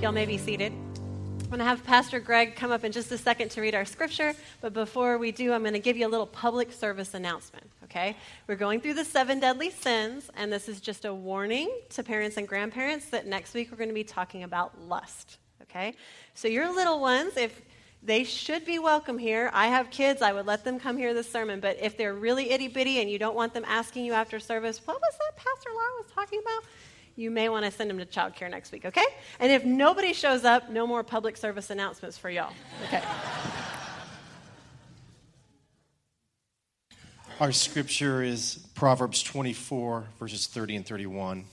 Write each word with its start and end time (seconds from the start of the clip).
Y'all 0.00 0.12
may 0.12 0.24
be 0.24 0.38
seated. 0.38 0.72
I'm 0.72 1.46
going 1.48 1.58
to 1.58 1.64
have 1.66 1.84
Pastor 1.84 2.20
Greg 2.20 2.56
come 2.56 2.70
up 2.70 2.84
in 2.84 2.90
just 2.90 3.12
a 3.12 3.18
second 3.18 3.50
to 3.50 3.60
read 3.60 3.74
our 3.74 3.84
scripture, 3.84 4.32
but 4.62 4.72
before 4.72 5.18
we 5.18 5.30
do, 5.30 5.52
I'm 5.52 5.60
going 5.60 5.74
to 5.74 5.78
give 5.78 5.98
you 5.98 6.06
a 6.06 6.08
little 6.08 6.26
public 6.26 6.72
service 6.72 7.12
announcement, 7.12 7.70
okay? 7.84 8.16
We're 8.46 8.56
going 8.56 8.80
through 8.80 8.94
the 8.94 9.04
seven 9.04 9.40
deadly 9.40 9.68
sins, 9.68 10.30
and 10.38 10.50
this 10.50 10.70
is 10.70 10.80
just 10.80 11.04
a 11.04 11.12
warning 11.12 11.70
to 11.90 12.02
parents 12.02 12.38
and 12.38 12.48
grandparents 12.48 13.10
that 13.10 13.26
next 13.26 13.52
week 13.52 13.70
we're 13.70 13.76
going 13.76 13.90
to 13.90 13.94
be 13.94 14.02
talking 14.02 14.42
about 14.42 14.80
lust, 14.80 15.36
okay? 15.64 15.92
So, 16.32 16.48
your 16.48 16.74
little 16.74 16.98
ones, 16.98 17.36
if 17.36 17.60
they 18.02 18.24
should 18.24 18.64
be 18.64 18.78
welcome 18.78 19.18
here. 19.18 19.50
I 19.52 19.66
have 19.66 19.90
kids, 19.90 20.22
I 20.22 20.32
would 20.32 20.46
let 20.46 20.64
them 20.64 20.80
come 20.80 20.96
hear 20.96 21.12
this 21.12 21.30
sermon, 21.30 21.60
but 21.60 21.76
if 21.78 21.98
they're 21.98 22.14
really 22.14 22.50
itty 22.50 22.68
bitty 22.68 23.02
and 23.02 23.10
you 23.10 23.18
don't 23.18 23.36
want 23.36 23.52
them 23.52 23.64
asking 23.66 24.06
you 24.06 24.14
after 24.14 24.40
service, 24.40 24.80
what 24.86 24.98
was 24.98 25.14
that 25.18 25.36
Pastor 25.36 25.68
Laura 25.74 25.90
was 25.98 26.10
talking 26.10 26.40
about? 26.40 26.64
You 27.20 27.30
may 27.30 27.50
want 27.50 27.66
to 27.66 27.70
send 27.70 27.90
them 27.90 27.98
to 27.98 28.06
childcare 28.06 28.50
next 28.50 28.72
week, 28.72 28.86
okay? 28.86 29.04
And 29.38 29.52
if 29.52 29.62
nobody 29.62 30.14
shows 30.14 30.44
up, 30.44 30.70
no 30.70 30.86
more 30.86 31.04
public 31.04 31.36
service 31.36 31.68
announcements 31.68 32.16
for 32.16 32.30
y'all, 32.30 32.52
okay? 32.86 33.02
Our 37.38 37.52
scripture 37.52 38.22
is 38.22 38.66
Proverbs 38.74 39.22
24, 39.22 40.06
verses 40.18 40.46
30 40.46 40.76
and 40.76 40.86
31. 40.86 41.44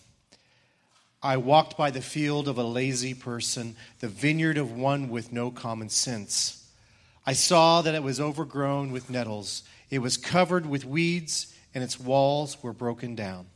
I 1.22 1.36
walked 1.36 1.78
by 1.78 1.92
the 1.92 2.02
field 2.02 2.48
of 2.48 2.58
a 2.58 2.64
lazy 2.64 3.14
person, 3.14 3.76
the 4.00 4.08
vineyard 4.08 4.58
of 4.58 4.72
one 4.72 5.10
with 5.10 5.34
no 5.34 5.52
common 5.52 5.90
sense. 5.90 6.66
I 7.26 7.34
saw 7.34 7.82
that 7.82 7.96
it 7.96 8.04
was 8.04 8.22
overgrown 8.22 8.92
with 8.92 9.10
nettles, 9.10 9.64
it 9.90 10.00
was 10.00 10.16
covered 10.16 10.66
with 10.66 10.86
weeds, 10.86 11.54
and 11.76 11.84
its 11.84 12.00
walls 12.00 12.64
were 12.64 12.74
broken 12.74 13.16
down. 13.16 13.48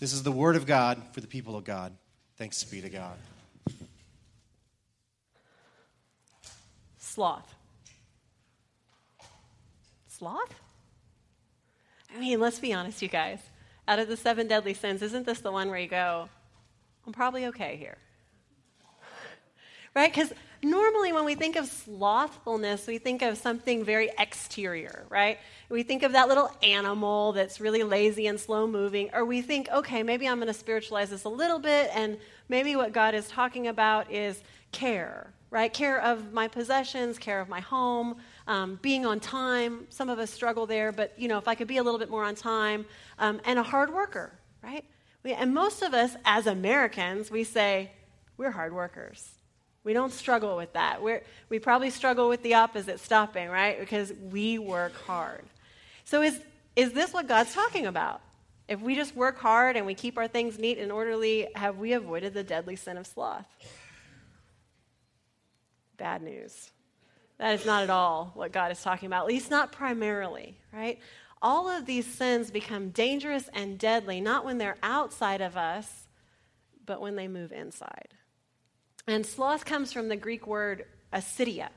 This 0.00 0.14
is 0.14 0.22
the 0.22 0.32
word 0.32 0.56
of 0.56 0.64
God 0.64 1.00
for 1.12 1.20
the 1.20 1.26
people 1.26 1.56
of 1.56 1.64
God. 1.64 1.92
Thanks 2.38 2.64
be 2.64 2.80
to 2.80 2.88
God. 2.88 3.18
Sloth. 6.96 7.54
Sloth? 10.08 10.54
I 12.14 12.18
mean, 12.18 12.40
let's 12.40 12.58
be 12.58 12.72
honest, 12.72 13.02
you 13.02 13.08
guys. 13.08 13.40
Out 13.86 13.98
of 13.98 14.08
the 14.08 14.16
seven 14.16 14.48
deadly 14.48 14.72
sins, 14.72 15.02
isn't 15.02 15.26
this 15.26 15.40
the 15.40 15.52
one 15.52 15.68
where 15.68 15.78
you 15.78 15.86
go, 15.86 16.30
I'm 17.06 17.12
probably 17.12 17.44
okay 17.46 17.76
here? 17.76 17.98
right? 19.94 20.10
Because 20.10 20.32
normally 20.62 21.12
when 21.12 21.24
we 21.24 21.34
think 21.34 21.56
of 21.56 21.66
slothfulness, 21.66 22.86
we 22.86 22.98
think 22.98 23.22
of 23.22 23.38
something 23.38 23.84
very 23.84 24.10
exterior, 24.18 25.06
right? 25.08 25.38
We 25.68 25.82
think 25.82 26.02
of 26.02 26.12
that 26.12 26.28
little 26.28 26.50
animal 26.62 27.32
that's 27.32 27.60
really 27.60 27.82
lazy 27.82 28.26
and 28.26 28.38
slow 28.38 28.66
moving, 28.66 29.10
or 29.12 29.24
we 29.24 29.42
think, 29.42 29.68
okay, 29.70 30.02
maybe 30.02 30.28
I'm 30.28 30.38
going 30.38 30.48
to 30.48 30.54
spiritualize 30.54 31.10
this 31.10 31.24
a 31.24 31.28
little 31.28 31.58
bit, 31.58 31.90
and 31.94 32.18
maybe 32.48 32.76
what 32.76 32.92
God 32.92 33.14
is 33.14 33.28
talking 33.28 33.68
about 33.68 34.10
is 34.12 34.42
care, 34.72 35.32
right? 35.50 35.72
Care 35.72 36.00
of 36.00 36.32
my 36.32 36.48
possessions, 36.48 37.18
care 37.18 37.40
of 37.40 37.48
my 37.48 37.60
home, 37.60 38.16
um, 38.46 38.78
being 38.82 39.06
on 39.06 39.20
time. 39.20 39.86
Some 39.90 40.08
of 40.08 40.18
us 40.18 40.30
struggle 40.30 40.66
there, 40.66 40.92
but 40.92 41.14
you 41.16 41.28
know, 41.28 41.38
if 41.38 41.48
I 41.48 41.54
could 41.54 41.68
be 41.68 41.78
a 41.78 41.82
little 41.82 41.98
bit 41.98 42.10
more 42.10 42.24
on 42.24 42.34
time, 42.34 42.84
um, 43.18 43.40
and 43.44 43.58
a 43.58 43.62
hard 43.62 43.92
worker, 43.92 44.32
right? 44.62 44.84
We, 45.22 45.32
and 45.32 45.54
most 45.54 45.82
of 45.82 45.94
us 45.94 46.16
as 46.24 46.46
Americans, 46.46 47.30
we 47.30 47.44
say, 47.44 47.92
we're 48.36 48.50
hard 48.50 48.72
workers 48.72 49.39
we 49.82 49.92
don't 49.92 50.12
struggle 50.12 50.56
with 50.56 50.72
that. 50.74 51.02
We're, 51.02 51.22
we 51.48 51.58
probably 51.58 51.90
struggle 51.90 52.28
with 52.28 52.42
the 52.42 52.54
opposite, 52.54 53.00
stopping, 53.00 53.48
right? 53.48 53.78
Because 53.80 54.12
we 54.30 54.58
work 54.58 54.94
hard. 55.06 55.44
So, 56.04 56.22
is, 56.22 56.38
is 56.76 56.92
this 56.92 57.12
what 57.12 57.28
God's 57.28 57.54
talking 57.54 57.86
about? 57.86 58.20
If 58.68 58.80
we 58.80 58.94
just 58.94 59.16
work 59.16 59.38
hard 59.38 59.76
and 59.76 59.86
we 59.86 59.94
keep 59.94 60.16
our 60.18 60.28
things 60.28 60.58
neat 60.58 60.78
and 60.78 60.92
orderly, 60.92 61.48
have 61.54 61.78
we 61.78 61.92
avoided 61.94 62.34
the 62.34 62.44
deadly 62.44 62.76
sin 62.76 62.98
of 62.98 63.06
sloth? 63.06 63.46
Bad 65.96 66.22
news. 66.22 66.70
That 67.38 67.58
is 67.58 67.64
not 67.64 67.82
at 67.82 67.90
all 67.90 68.32
what 68.34 68.52
God 68.52 68.70
is 68.70 68.82
talking 68.82 69.06
about, 69.06 69.22
at 69.22 69.28
least 69.28 69.50
not 69.50 69.72
primarily, 69.72 70.58
right? 70.72 70.98
All 71.42 71.68
of 71.68 71.86
these 71.86 72.06
sins 72.06 72.50
become 72.50 72.90
dangerous 72.90 73.48
and 73.54 73.78
deadly, 73.78 74.20
not 74.20 74.44
when 74.44 74.58
they're 74.58 74.76
outside 74.82 75.40
of 75.40 75.56
us, 75.56 76.06
but 76.84 77.00
when 77.00 77.16
they 77.16 77.28
move 77.28 77.50
inside. 77.50 78.08
And 79.06 79.24
sloth 79.24 79.64
comes 79.64 79.92
from 79.92 80.08
the 80.08 80.16
Greek 80.16 80.46
word 80.46 80.84
acedia, 81.12 81.68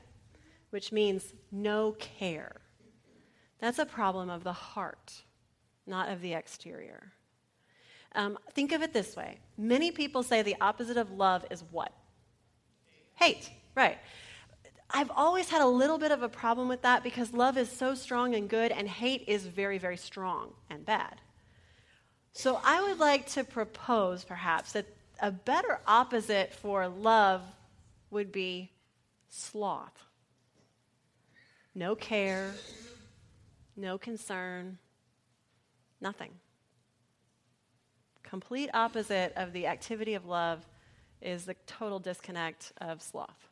which 0.70 0.92
means 0.92 1.32
no 1.50 1.92
care. 1.92 2.60
That's 3.58 3.78
a 3.78 3.86
problem 3.86 4.30
of 4.30 4.44
the 4.44 4.52
heart, 4.52 5.12
not 5.86 6.10
of 6.10 6.20
the 6.20 6.34
exterior. 6.34 7.12
Um, 8.14 8.38
think 8.52 8.72
of 8.72 8.82
it 8.82 8.92
this 8.92 9.16
way 9.16 9.38
many 9.58 9.90
people 9.90 10.22
say 10.22 10.42
the 10.42 10.56
opposite 10.60 10.96
of 10.96 11.10
love 11.10 11.44
is 11.50 11.64
what? 11.70 11.92
Hate, 13.14 13.50
right. 13.74 13.98
I've 14.90 15.10
always 15.10 15.48
had 15.48 15.62
a 15.62 15.66
little 15.66 15.98
bit 15.98 16.12
of 16.12 16.22
a 16.22 16.28
problem 16.28 16.68
with 16.68 16.82
that 16.82 17.02
because 17.02 17.32
love 17.32 17.56
is 17.56 17.68
so 17.68 17.94
strong 17.94 18.34
and 18.34 18.48
good, 18.48 18.70
and 18.70 18.88
hate 18.88 19.24
is 19.26 19.46
very, 19.46 19.78
very 19.78 19.96
strong 19.96 20.52
and 20.70 20.84
bad. 20.84 21.20
So 22.32 22.60
I 22.62 22.82
would 22.82 22.98
like 22.98 23.26
to 23.30 23.44
propose, 23.44 24.24
perhaps, 24.24 24.72
that 24.72 24.86
a 25.20 25.30
better 25.30 25.80
opposite 25.86 26.52
for 26.54 26.88
love 26.88 27.42
would 28.10 28.32
be 28.32 28.70
sloth. 29.28 30.04
No 31.74 31.94
care, 31.94 32.54
no 33.76 33.98
concern, 33.98 34.78
nothing. 36.00 36.30
Complete 38.22 38.70
opposite 38.74 39.32
of 39.36 39.52
the 39.52 39.66
activity 39.66 40.14
of 40.14 40.26
love 40.26 40.64
is 41.20 41.44
the 41.44 41.54
total 41.66 41.98
disconnect 41.98 42.72
of 42.80 43.02
sloth. 43.02 43.48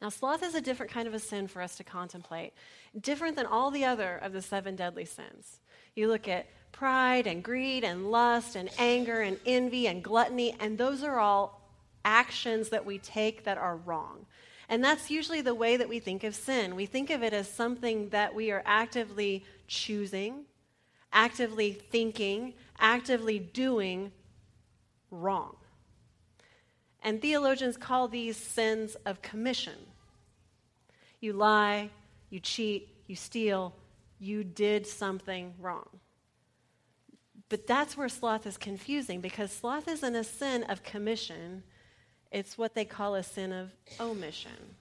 Now, 0.00 0.10
sloth 0.10 0.42
is 0.42 0.54
a 0.54 0.60
different 0.60 0.92
kind 0.92 1.08
of 1.08 1.14
a 1.14 1.18
sin 1.18 1.48
for 1.48 1.62
us 1.62 1.76
to 1.76 1.84
contemplate, 1.84 2.52
different 2.98 3.36
than 3.36 3.46
all 3.46 3.70
the 3.70 3.84
other 3.84 4.16
of 4.16 4.32
the 4.32 4.42
seven 4.42 4.76
deadly 4.76 5.06
sins. 5.06 5.60
You 5.96 6.08
look 6.08 6.28
at 6.28 6.46
pride 6.72 7.26
and 7.26 7.42
greed 7.42 7.82
and 7.82 8.10
lust 8.10 8.54
and 8.54 8.68
anger 8.78 9.22
and 9.22 9.40
envy 9.46 9.88
and 9.88 10.04
gluttony, 10.04 10.54
and 10.60 10.76
those 10.76 11.02
are 11.02 11.18
all 11.18 11.62
actions 12.04 12.68
that 12.68 12.84
we 12.84 12.98
take 12.98 13.44
that 13.44 13.58
are 13.58 13.76
wrong. 13.76 14.26
And 14.68 14.84
that's 14.84 15.10
usually 15.10 15.40
the 15.40 15.54
way 15.54 15.78
that 15.78 15.88
we 15.88 15.98
think 15.98 16.22
of 16.22 16.34
sin. 16.34 16.76
We 16.76 16.86
think 16.86 17.08
of 17.10 17.22
it 17.22 17.32
as 17.32 17.50
something 17.50 18.10
that 18.10 18.34
we 18.34 18.50
are 18.50 18.62
actively 18.66 19.44
choosing, 19.68 20.44
actively 21.12 21.72
thinking, 21.72 22.52
actively 22.78 23.38
doing 23.38 24.12
wrong. 25.10 25.56
And 27.02 27.22
theologians 27.22 27.76
call 27.76 28.08
these 28.08 28.36
sins 28.36 28.96
of 29.06 29.22
commission. 29.22 29.78
You 31.20 31.32
lie, 31.32 31.90
you 32.28 32.40
cheat, 32.40 32.88
you 33.06 33.16
steal, 33.16 33.72
you 34.18 34.44
did 34.44 34.86
something 34.86 35.54
wrong. 35.58 35.88
But 37.48 37.66
that's 37.66 37.96
where 37.96 38.08
sloth 38.08 38.46
is 38.46 38.56
confusing 38.56 39.20
because 39.20 39.52
sloth 39.52 39.86
isn't 39.88 40.16
a 40.16 40.24
sin 40.24 40.64
of 40.64 40.82
commission, 40.82 41.62
it's 42.32 42.58
what 42.58 42.74
they 42.74 42.84
call 42.84 43.14
a 43.14 43.22
sin 43.22 43.52
of 43.52 43.70
omission. 44.00 44.74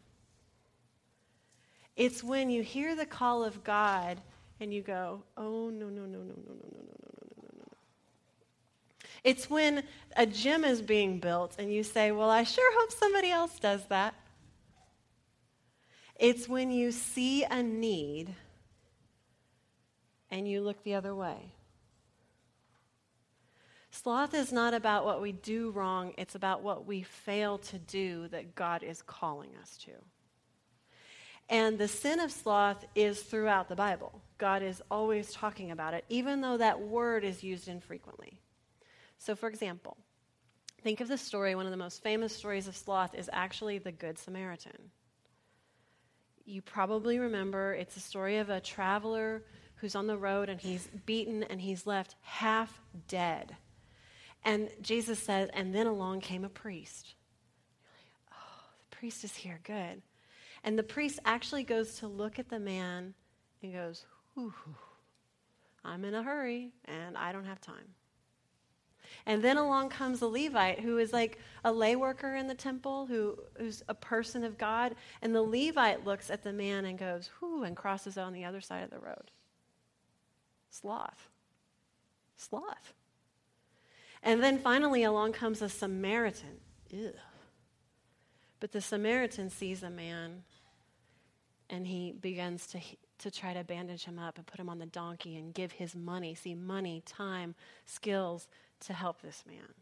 It's 1.95 2.23
when 2.23 2.49
you 2.49 2.63
hear 2.63 2.95
the 2.95 3.05
call 3.05 3.43
of 3.43 3.63
God 3.63 4.19
and 4.59 4.73
you 4.73 4.81
go, 4.81 5.23
oh, 5.37 5.69
no, 5.69 5.89
no, 5.89 6.01
no, 6.01 6.19
no, 6.19 6.19
no, 6.19 6.23
no, 6.23 6.33
no, 6.33 6.53
no, 6.53 6.97
no, 7.01 7.13
no, 7.13 7.35
no, 7.37 7.49
no. 7.59 7.67
It's 9.23 9.49
when 9.49 9.83
a 10.17 10.25
gym 10.25 10.65
is 10.65 10.81
being 10.81 11.19
built 11.19 11.55
and 11.59 11.71
you 11.71 11.83
say, 11.83 12.11
well, 12.11 12.29
I 12.29 12.43
sure 12.43 12.79
hope 12.79 12.91
somebody 12.91 13.31
else 13.31 13.59
does 13.59 13.85
that. 13.85 14.13
It's 16.17 16.49
when 16.49 16.71
you 16.71 16.91
see 16.91 17.43
a 17.43 17.61
need 17.61 18.33
and 20.29 20.47
you 20.47 20.61
look 20.61 20.83
the 20.83 20.95
other 20.95 21.13
way. 21.13 21.53
Sloth 23.91 24.33
is 24.33 24.51
not 24.51 24.73
about 24.73 25.05
what 25.05 25.21
we 25.21 25.31
do 25.31 25.71
wrong, 25.71 26.13
it's 26.17 26.35
about 26.35 26.61
what 26.61 26.85
we 26.85 27.01
fail 27.03 27.57
to 27.59 27.79
do 27.79 28.27
that 28.27 28.53
God 28.53 28.83
is 28.83 29.01
calling 29.01 29.51
us 29.61 29.77
to. 29.85 29.91
And 31.47 31.77
the 31.77 31.87
sin 31.87 32.19
of 32.19 32.31
sloth 32.31 32.85
is 32.95 33.21
throughout 33.21 33.69
the 33.69 33.75
Bible. 33.75 34.21
God 34.37 34.63
is 34.63 34.81
always 34.91 35.31
talking 35.31 35.71
about 35.71 35.93
it, 35.93 36.03
even 36.09 36.41
though 36.41 36.57
that 36.57 36.81
word 36.81 37.23
is 37.23 37.43
used 37.43 37.67
infrequently. 37.67 38.37
So, 39.17 39.35
for 39.35 39.47
example, 39.47 39.95
think 40.81 40.99
of 41.01 41.07
the 41.07 41.17
story, 41.17 41.55
one 41.55 41.65
of 41.65 41.71
the 41.71 41.77
most 41.77 42.03
famous 42.03 42.35
stories 42.35 42.67
of 42.67 42.75
sloth 42.75 43.15
is 43.15 43.29
actually 43.31 43.77
the 43.77 43.91
Good 43.91 44.17
Samaritan. 44.17 44.91
You 46.45 46.61
probably 46.61 47.17
remember 47.17 47.73
it's 47.73 47.95
a 47.95 48.01
story 48.01 48.37
of 48.37 48.49
a 48.49 48.59
traveler 48.59 49.43
who's 49.85 49.93
on 49.93 50.07
the 50.07 50.17
road 50.17 50.49
and 50.49 50.59
he's 50.59 50.89
beaten 51.05 51.43
and 51.43 51.61
he's 51.61 51.85
left 51.85 52.15
half 52.21 52.81
dead. 53.07 53.55
And 54.43 54.67
Jesus 54.81 55.19
says, 55.19 55.47
and 55.53 55.75
then 55.75 55.85
along 55.85 56.21
came 56.21 56.43
a 56.43 56.49
priest. 56.49 57.13
Like, 57.95 58.33
oh, 58.33 58.63
the 58.89 58.95
priest 58.97 59.23
is 59.23 59.35
here, 59.35 59.59
good. 59.63 60.01
And 60.63 60.75
the 60.75 60.81
priest 60.81 61.19
actually 61.23 61.63
goes 61.63 61.99
to 61.99 62.07
look 62.07 62.39
at 62.39 62.49
the 62.49 62.57
man 62.57 63.13
and 63.61 63.73
goes, 63.73 64.07
I'm 65.83 66.03
in 66.03 66.15
a 66.15 66.23
hurry 66.23 66.71
and 66.85 67.15
I 67.15 67.31
don't 67.31 67.45
have 67.45 67.61
time. 67.61 67.93
And 69.27 69.43
then 69.43 69.57
along 69.57 69.89
comes 69.89 70.23
a 70.23 70.27
Levite 70.27 70.79
who 70.79 70.97
is 70.97 71.13
like 71.13 71.37
a 71.63 71.71
lay 71.71 71.95
worker 71.95 72.35
in 72.35 72.47
the 72.47 72.55
temple, 72.55 73.05
who, 73.05 73.37
who's 73.59 73.83
a 73.87 73.93
person 73.93 74.43
of 74.43 74.57
God. 74.57 74.95
And 75.21 75.35
the 75.35 75.43
Levite 75.43 76.05
looks 76.05 76.31
at 76.31 76.41
the 76.41 76.53
man 76.53 76.85
and 76.85 76.97
goes, 76.97 77.29
whoo, 77.39 77.61
and 77.61 77.77
crosses 77.77 78.17
on 78.17 78.33
the 78.33 78.45
other 78.45 78.61
side 78.61 78.83
of 78.83 78.89
the 78.89 78.97
road. 78.97 79.29
Sloth. 80.81 81.29
Sloth. 82.37 82.93
And 84.21 84.43
then 84.43 84.57
finally 84.57 85.03
along 85.03 85.33
comes 85.33 85.61
a 85.61 85.69
Samaritan. 85.69 86.59
Ew. 86.89 87.13
But 88.59 88.71
the 88.71 88.81
Samaritan 88.81 89.49
sees 89.49 89.83
a 89.83 89.89
man 89.89 90.43
and 91.69 91.87
he 91.87 92.11
begins 92.11 92.67
to, 92.67 92.79
to 93.19 93.31
try 93.31 93.53
to 93.53 93.63
bandage 93.63 94.05
him 94.05 94.19
up 94.19 94.37
and 94.37 94.45
put 94.45 94.59
him 94.59 94.69
on 94.69 94.79
the 94.79 94.85
donkey 94.85 95.37
and 95.37 95.53
give 95.53 95.71
his 95.71 95.95
money. 95.95 96.35
See, 96.35 96.55
money, 96.55 97.01
time, 97.05 97.55
skills 97.85 98.47
to 98.81 98.93
help 98.93 99.21
this 99.21 99.43
man. 99.47 99.73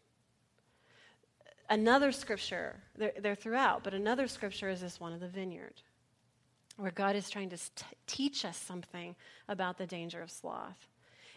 Another 1.70 2.12
scripture, 2.12 2.76
they're, 2.96 3.14
they're 3.20 3.36
throughout, 3.36 3.84
but 3.84 3.94
another 3.94 4.28
scripture 4.28 4.70
is 4.70 4.82
this 4.82 5.00
one 5.00 5.14
of 5.14 5.20
the 5.20 5.28
vineyard, 5.28 5.82
where 6.78 6.92
God 6.92 7.16
is 7.16 7.30
trying 7.30 7.50
to 7.50 7.58
t- 7.58 7.86
teach 8.08 8.46
us 8.46 8.58
something 8.58 9.16
about 9.48 9.78
the 9.78 9.86
danger 9.86 10.22
of 10.22 10.32
sloth. 10.32 10.88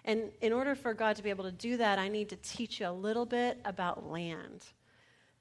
And 0.04 0.30
in 0.40 0.52
order 0.52 0.74
for 0.74 0.94
God 0.94 1.16
to 1.16 1.22
be 1.22 1.30
able 1.30 1.44
to 1.44 1.52
do 1.52 1.76
that, 1.76 1.98
I 1.98 2.08
need 2.08 2.28
to 2.30 2.36
teach 2.36 2.80
you 2.80 2.88
a 2.88 2.92
little 2.92 3.26
bit 3.26 3.58
about 3.64 4.08
land 4.08 4.64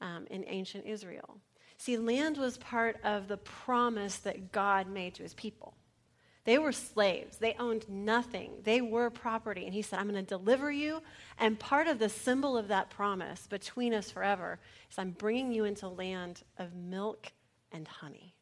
um, 0.02 0.26
in 0.30 0.44
ancient 0.48 0.86
Israel. 0.86 1.38
See, 1.78 1.98
land 1.98 2.38
was 2.38 2.58
part 2.58 2.98
of 3.04 3.28
the 3.28 3.38
promise 3.38 4.18
that 4.18 4.52
God 4.52 4.88
made 4.88 5.16
to 5.16 5.24
his 5.24 5.34
people. 5.34 5.76
They 6.46 6.60
were 6.60 6.72
slaves. 6.72 7.38
They 7.38 7.56
owned 7.60 7.90
nothing. 7.90 8.52
They 8.64 8.80
were 8.80 9.10
property. 9.10 9.66
And 9.66 9.74
he 9.74 9.82
said, 9.82 10.00
I'm 10.00 10.08
going 10.10 10.24
to 10.24 10.28
deliver 10.28 10.72
you. 10.72 11.02
And 11.40 11.60
part 11.60 11.88
of 11.88 11.98
the 11.98 12.08
symbol 12.08 12.56
of 12.56 12.68
that 12.68 12.92
promise 12.92 13.48
between 13.48 13.94
us 13.96 14.12
forever 14.12 14.60
is 14.92 14.98
I'm 15.00 15.12
bringing 15.12 15.52
you 15.52 15.66
into 15.66 15.88
land 15.88 16.44
of 16.58 16.76
milk 16.76 17.32
and 17.72 17.88
honey. 17.88 18.35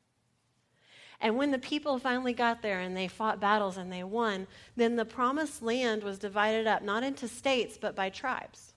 And 1.24 1.38
when 1.38 1.52
the 1.52 1.58
people 1.58 1.98
finally 2.00 2.34
got 2.34 2.62
there 2.62 2.82
and 2.82 2.98
they 2.98 3.08
fought 3.08 3.40
battles 3.40 3.78
and 3.78 3.90
they 3.90 4.04
won, 4.04 4.46
then 4.76 4.98
the 4.98 5.06
promised 5.06 5.64
land 5.64 6.04
was 6.04 6.20
divided 6.20 6.68
up, 6.68 6.84
not 6.84 7.02
into 7.02 7.30
states, 7.30 7.78
but 7.80 7.96
by 7.96 8.10
tribes. 8.10 8.74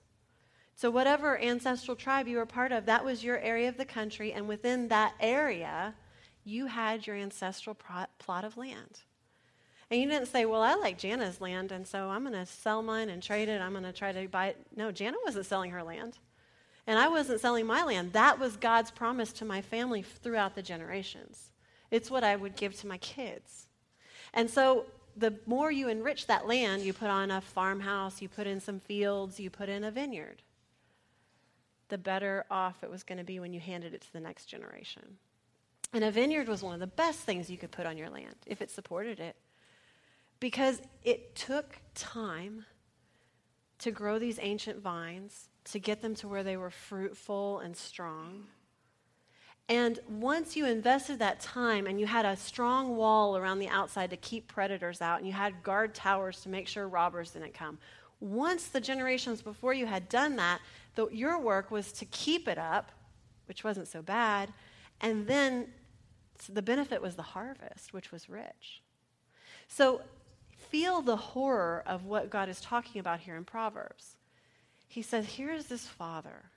So, 0.73 0.89
whatever 0.89 1.37
ancestral 1.41 1.97
tribe 1.97 2.25
you 2.25 2.37
were 2.37 2.45
part 2.45 2.71
of, 2.71 2.85
that 2.85 3.03
was 3.03 3.21
your 3.21 3.37
area 3.39 3.67
of 3.67 3.75
the 3.75 3.83
country. 3.83 4.31
And 4.31 4.47
within 4.47 4.87
that 4.87 5.13
area, 5.19 5.93
you 6.45 6.67
had 6.67 7.05
your 7.05 7.17
ancestral 7.17 7.75
plot 7.75 8.45
of 8.45 8.55
land. 8.55 9.01
And 9.91 9.99
you 9.99 10.07
didn't 10.07 10.27
say, 10.27 10.45
Well, 10.45 10.61
I 10.61 10.75
like 10.75 10.97
Jana's 10.97 11.41
land, 11.41 11.73
and 11.73 11.85
so 11.85 12.09
I'm 12.09 12.21
going 12.21 12.33
to 12.33 12.45
sell 12.45 12.81
mine 12.81 13.09
and 13.09 13.21
trade 13.21 13.49
it. 13.49 13.59
I'm 13.59 13.71
going 13.71 13.83
to 13.83 13.91
try 13.91 14.13
to 14.13 14.25
buy 14.29 14.47
it. 14.47 14.67
No, 14.73 14.89
Jana 14.89 15.17
wasn't 15.25 15.47
selling 15.47 15.71
her 15.71 15.83
land. 15.83 16.17
And 16.85 16.97
I 16.97 17.09
wasn't 17.09 17.41
selling 17.41 17.65
my 17.65 17.83
land. 17.83 18.13
That 18.13 18.39
was 18.39 18.55
God's 18.55 18.91
promise 18.91 19.33
to 19.33 19.45
my 19.45 19.61
family 19.61 20.01
throughout 20.01 20.55
the 20.55 20.61
generations. 20.61 21.51
It's 21.91 22.11
what 22.11 22.23
I 22.23 22.35
would 22.35 22.55
give 22.55 22.75
to 22.79 22.87
my 22.87 22.97
kids. 22.97 23.67
And 24.33 24.49
so 24.49 24.85
the 25.15 25.35
more 25.45 25.71
you 25.71 25.89
enrich 25.89 26.27
that 26.27 26.47
land, 26.47 26.83
you 26.83 26.93
put 26.93 27.09
on 27.09 27.31
a 27.31 27.41
farmhouse, 27.41 28.21
you 28.21 28.29
put 28.29 28.47
in 28.47 28.59
some 28.59 28.79
fields, 28.79 29.39
you 29.39 29.49
put 29.49 29.69
in 29.69 29.83
a 29.83 29.91
vineyard, 29.91 30.41
the 31.89 31.97
better 31.97 32.45
off 32.51 32.83
it 32.83 32.89
was 32.89 33.03
going 33.03 33.17
to 33.17 33.23
be 33.23 33.39
when 33.39 33.53
you 33.53 33.59
handed 33.59 33.93
it 33.93 34.01
to 34.01 34.13
the 34.13 34.19
next 34.19 34.45
generation. 34.45 35.17
And 35.93 36.03
a 36.03 36.11
vineyard 36.11 36.47
was 36.47 36.61
one 36.61 36.73
of 36.73 36.79
the 36.79 36.87
best 36.87 37.19
things 37.19 37.49
you 37.49 37.57
could 37.57 37.71
put 37.71 37.85
on 37.85 37.97
your 37.97 38.09
land 38.09 38.35
if 38.45 38.61
it 38.61 38.69
supported 38.69 39.19
it 39.19 39.35
because 40.39 40.81
it 41.03 41.35
took 41.35 41.77
time 41.95 42.65
to 43.79 43.91
grow 43.91 44.19
these 44.19 44.39
ancient 44.41 44.81
vines, 44.81 45.49
to 45.65 45.79
get 45.79 46.01
them 46.01 46.15
to 46.15 46.27
where 46.27 46.43
they 46.43 46.57
were 46.57 46.69
fruitful 46.69 47.59
and 47.59 47.75
strong. 47.75 48.45
And 49.69 49.99
once 50.07 50.55
you 50.55 50.65
invested 50.65 51.19
that 51.19 51.41
time 51.41 51.87
and 51.87 51.99
you 51.99 52.05
had 52.05 52.25
a 52.25 52.37
strong 52.37 52.95
wall 52.95 53.35
around 53.35 53.59
the 53.59 53.67
outside 53.67 54.09
to 54.11 54.17
keep 54.17 54.47
predators 54.47 55.01
out, 55.01 55.17
and 55.17 55.27
you 55.27 55.33
had 55.33 55.61
guard 55.61 55.93
towers 55.93 56.41
to 56.41 56.49
make 56.49 56.67
sure 56.67 56.87
robbers 56.87 57.31
didn't 57.31 57.53
come, 57.53 57.77
once 58.19 58.67
the 58.67 58.79
generations 58.79 59.41
before 59.41 59.73
you 59.73 59.85
had 59.85 60.07
done 60.07 60.37
that, 60.37 60.61
the, 60.95 61.07
your 61.09 61.39
work 61.39 61.69
was 61.69 61.91
to 61.91 62.05
keep 62.05 62.47
it 62.47 62.57
up, 62.57 62.91
which 63.45 63.63
wasn't 63.63 63.87
so 63.87 64.01
bad, 64.01 64.51
and 65.01 65.27
then 65.27 65.67
so 66.39 66.53
the 66.53 66.61
benefit 66.61 67.01
was 67.01 67.15
the 67.15 67.23
harvest, 67.23 67.93
which 67.93 68.11
was 68.11 68.29
rich. 68.29 68.81
So 69.67 70.01
feel 70.55 71.01
the 71.01 71.15
horror 71.15 71.83
of 71.85 72.05
what 72.05 72.29
God 72.29 72.49
is 72.49 72.61
talking 72.61 72.99
about 72.99 73.21
here 73.21 73.35
in 73.35 73.43
Proverbs. 73.43 74.17
He 74.87 75.01
says, 75.01 75.25
Here 75.25 75.51
is 75.51 75.67
this 75.67 75.87
father 75.87 76.51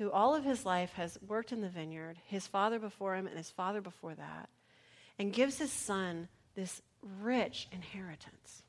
who 0.00 0.10
all 0.10 0.34
of 0.34 0.44
his 0.44 0.64
life 0.64 0.94
has 0.94 1.18
worked 1.28 1.52
in 1.52 1.60
the 1.60 1.68
vineyard, 1.68 2.16
his 2.24 2.46
father 2.46 2.78
before 2.78 3.14
him 3.14 3.26
and 3.26 3.36
his 3.36 3.50
father 3.50 3.82
before 3.82 4.14
that, 4.14 4.48
and 5.18 5.30
gives 5.30 5.58
his 5.58 5.70
son 5.70 6.26
this 6.54 6.80
rich 7.20 7.68
inheritance. 7.70 8.62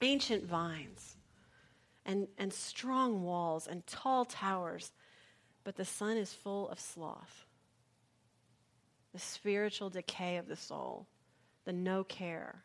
Ancient 0.00 0.44
vines 0.44 1.16
and, 2.06 2.28
and 2.38 2.52
strong 2.52 3.24
walls 3.24 3.66
and 3.66 3.84
tall 3.88 4.24
towers, 4.24 4.92
but 5.64 5.74
the 5.74 5.84
son 5.84 6.16
is 6.16 6.32
full 6.32 6.68
of 6.68 6.78
sloth, 6.78 7.44
the 9.12 9.18
spiritual 9.18 9.90
decay 9.90 10.36
of 10.36 10.46
the 10.46 10.54
soul, 10.54 11.08
the 11.64 11.72
no 11.72 12.04
care. 12.04 12.62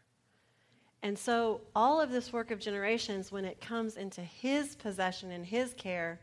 And 1.01 1.17
so, 1.17 1.61
all 1.75 1.99
of 1.99 2.11
this 2.11 2.31
work 2.31 2.51
of 2.51 2.59
generations, 2.59 3.31
when 3.31 3.43
it 3.43 3.59
comes 3.59 3.97
into 3.97 4.21
his 4.21 4.75
possession 4.75 5.31
and 5.31 5.43
his 5.43 5.73
care, 5.73 6.19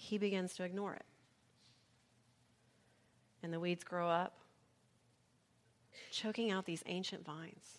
he 0.00 0.16
begins 0.18 0.54
to 0.54 0.64
ignore 0.64 0.94
it. 0.94 1.04
And 3.42 3.52
the 3.52 3.60
weeds 3.60 3.84
grow 3.84 4.08
up, 4.08 4.38
choking 6.10 6.50
out 6.50 6.64
these 6.64 6.82
ancient 6.86 7.24
vines. 7.24 7.78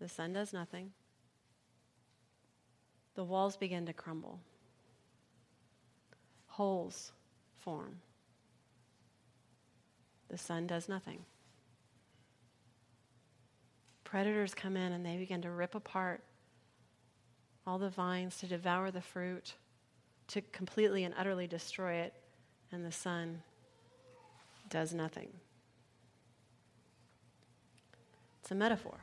The 0.00 0.08
son 0.08 0.32
does 0.32 0.52
nothing. 0.52 0.92
The 3.14 3.24
walls 3.24 3.56
begin 3.56 3.86
to 3.86 3.92
crumble. 3.92 4.40
Holes 6.46 7.12
form. 7.58 7.96
The 10.28 10.38
son 10.38 10.66
does 10.66 10.88
nothing 10.88 11.24
predators 14.06 14.54
come 14.54 14.76
in 14.76 14.92
and 14.92 15.04
they 15.04 15.16
begin 15.16 15.42
to 15.42 15.50
rip 15.50 15.74
apart 15.74 16.22
all 17.66 17.76
the 17.76 17.90
vines 17.90 18.38
to 18.38 18.46
devour 18.46 18.90
the 18.90 19.00
fruit, 19.00 19.54
to 20.28 20.40
completely 20.52 21.04
and 21.04 21.14
utterly 21.16 21.46
destroy 21.46 21.94
it, 21.94 22.14
and 22.72 22.84
the 22.84 22.92
son 22.92 23.42
does 24.68 24.92
nothing. 24.92 25.28
It's 28.40 28.50
a 28.50 28.54
metaphor. 28.54 28.98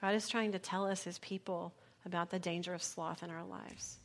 God 0.00 0.14
is 0.14 0.28
trying 0.28 0.52
to 0.52 0.58
tell 0.58 0.86
us, 0.86 1.04
his 1.04 1.18
people, 1.18 1.72
about 2.04 2.30
the 2.30 2.38
danger 2.38 2.74
of 2.74 2.82
sloth 2.82 3.22
in 3.22 3.30
our 3.30 3.44
lives. 3.44 3.98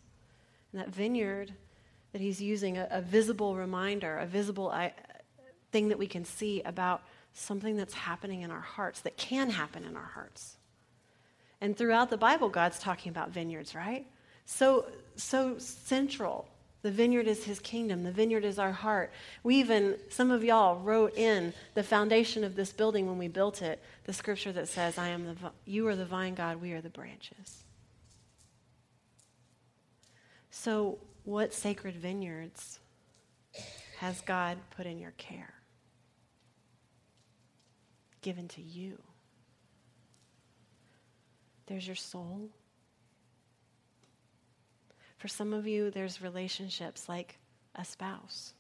And 0.72 0.82
that 0.82 0.90
vineyard 0.90 1.52
that 2.12 2.22
he's 2.22 2.42
using, 2.42 2.78
a, 2.78 2.88
a 2.90 3.02
visible 3.02 3.56
reminder, 3.56 4.18
a 4.18 4.26
visible 4.26 4.70
I, 4.70 4.94
thing 5.72 5.90
that 5.90 6.00
we 6.00 6.08
can 6.08 6.26
see 6.26 6.62
about 6.62 7.04
something 7.34 7.76
that's 7.76 7.94
happening 7.94 8.42
in 8.42 8.52
our 8.52 8.62
hearts, 8.62 9.02
that 9.02 9.18
can 9.18 9.50
happen 9.50 9.84
in 9.84 9.96
our 9.96 10.12
hearts. 10.14 10.58
And 11.62 11.78
throughout 11.78 12.10
the 12.10 12.18
Bible, 12.18 12.50
God's 12.50 12.80
talking 12.80 13.10
about 13.10 13.32
vineyards, 13.32 13.76
right? 13.76 14.08
So, 14.50 14.86
so 15.16 15.58
central. 15.60 16.48
The 16.82 16.92
vineyard 16.92 17.28
is 17.28 17.44
his 17.44 17.60
kingdom. 17.60 18.04
The 18.04 18.12
vineyard 18.12 18.44
is 18.46 18.58
our 18.58 18.72
heart. 18.72 19.12
We 19.44 19.56
even, 19.58 19.98
some 20.10 20.32
of 20.32 20.44
y'all 20.44 20.80
wrote 20.80 21.18
in 21.18 21.54
the 21.74 21.84
foundation 21.84 22.44
of 22.44 22.56
this 22.56 22.72
building 22.72 23.06
when 23.06 23.18
we 23.18 23.28
built 23.28 23.62
it, 23.62 23.82
the 24.06 24.14
scripture 24.14 24.52
that 24.54 24.68
says, 24.68 24.98
I 24.98 25.10
am 25.10 25.26
the, 25.26 25.36
you 25.66 25.88
are 25.88 25.96
the 25.96 26.06
vine 26.06 26.36
God, 26.36 26.62
we 26.62 26.72
are 26.72 26.82
the 26.82 26.90
branches. 26.90 27.64
So, 30.52 30.98
what 31.26 31.54
sacred 31.54 31.96
vineyards 31.96 32.80
has 34.00 34.22
God 34.22 34.58
put 34.72 34.86
in 34.86 34.98
your 35.00 35.14
care? 35.18 35.60
given 38.22 38.48
to 38.50 38.62
you. 38.62 38.98
There's 41.68 41.86
your 41.86 41.96
soul. 41.96 42.50
For 45.20 45.28
some 45.28 45.54
of 45.54 45.68
you, 45.68 45.92
there's 45.92 46.22
relationships 46.22 47.10
like 47.10 47.38
a 47.76 47.84
spouse, 47.84 48.54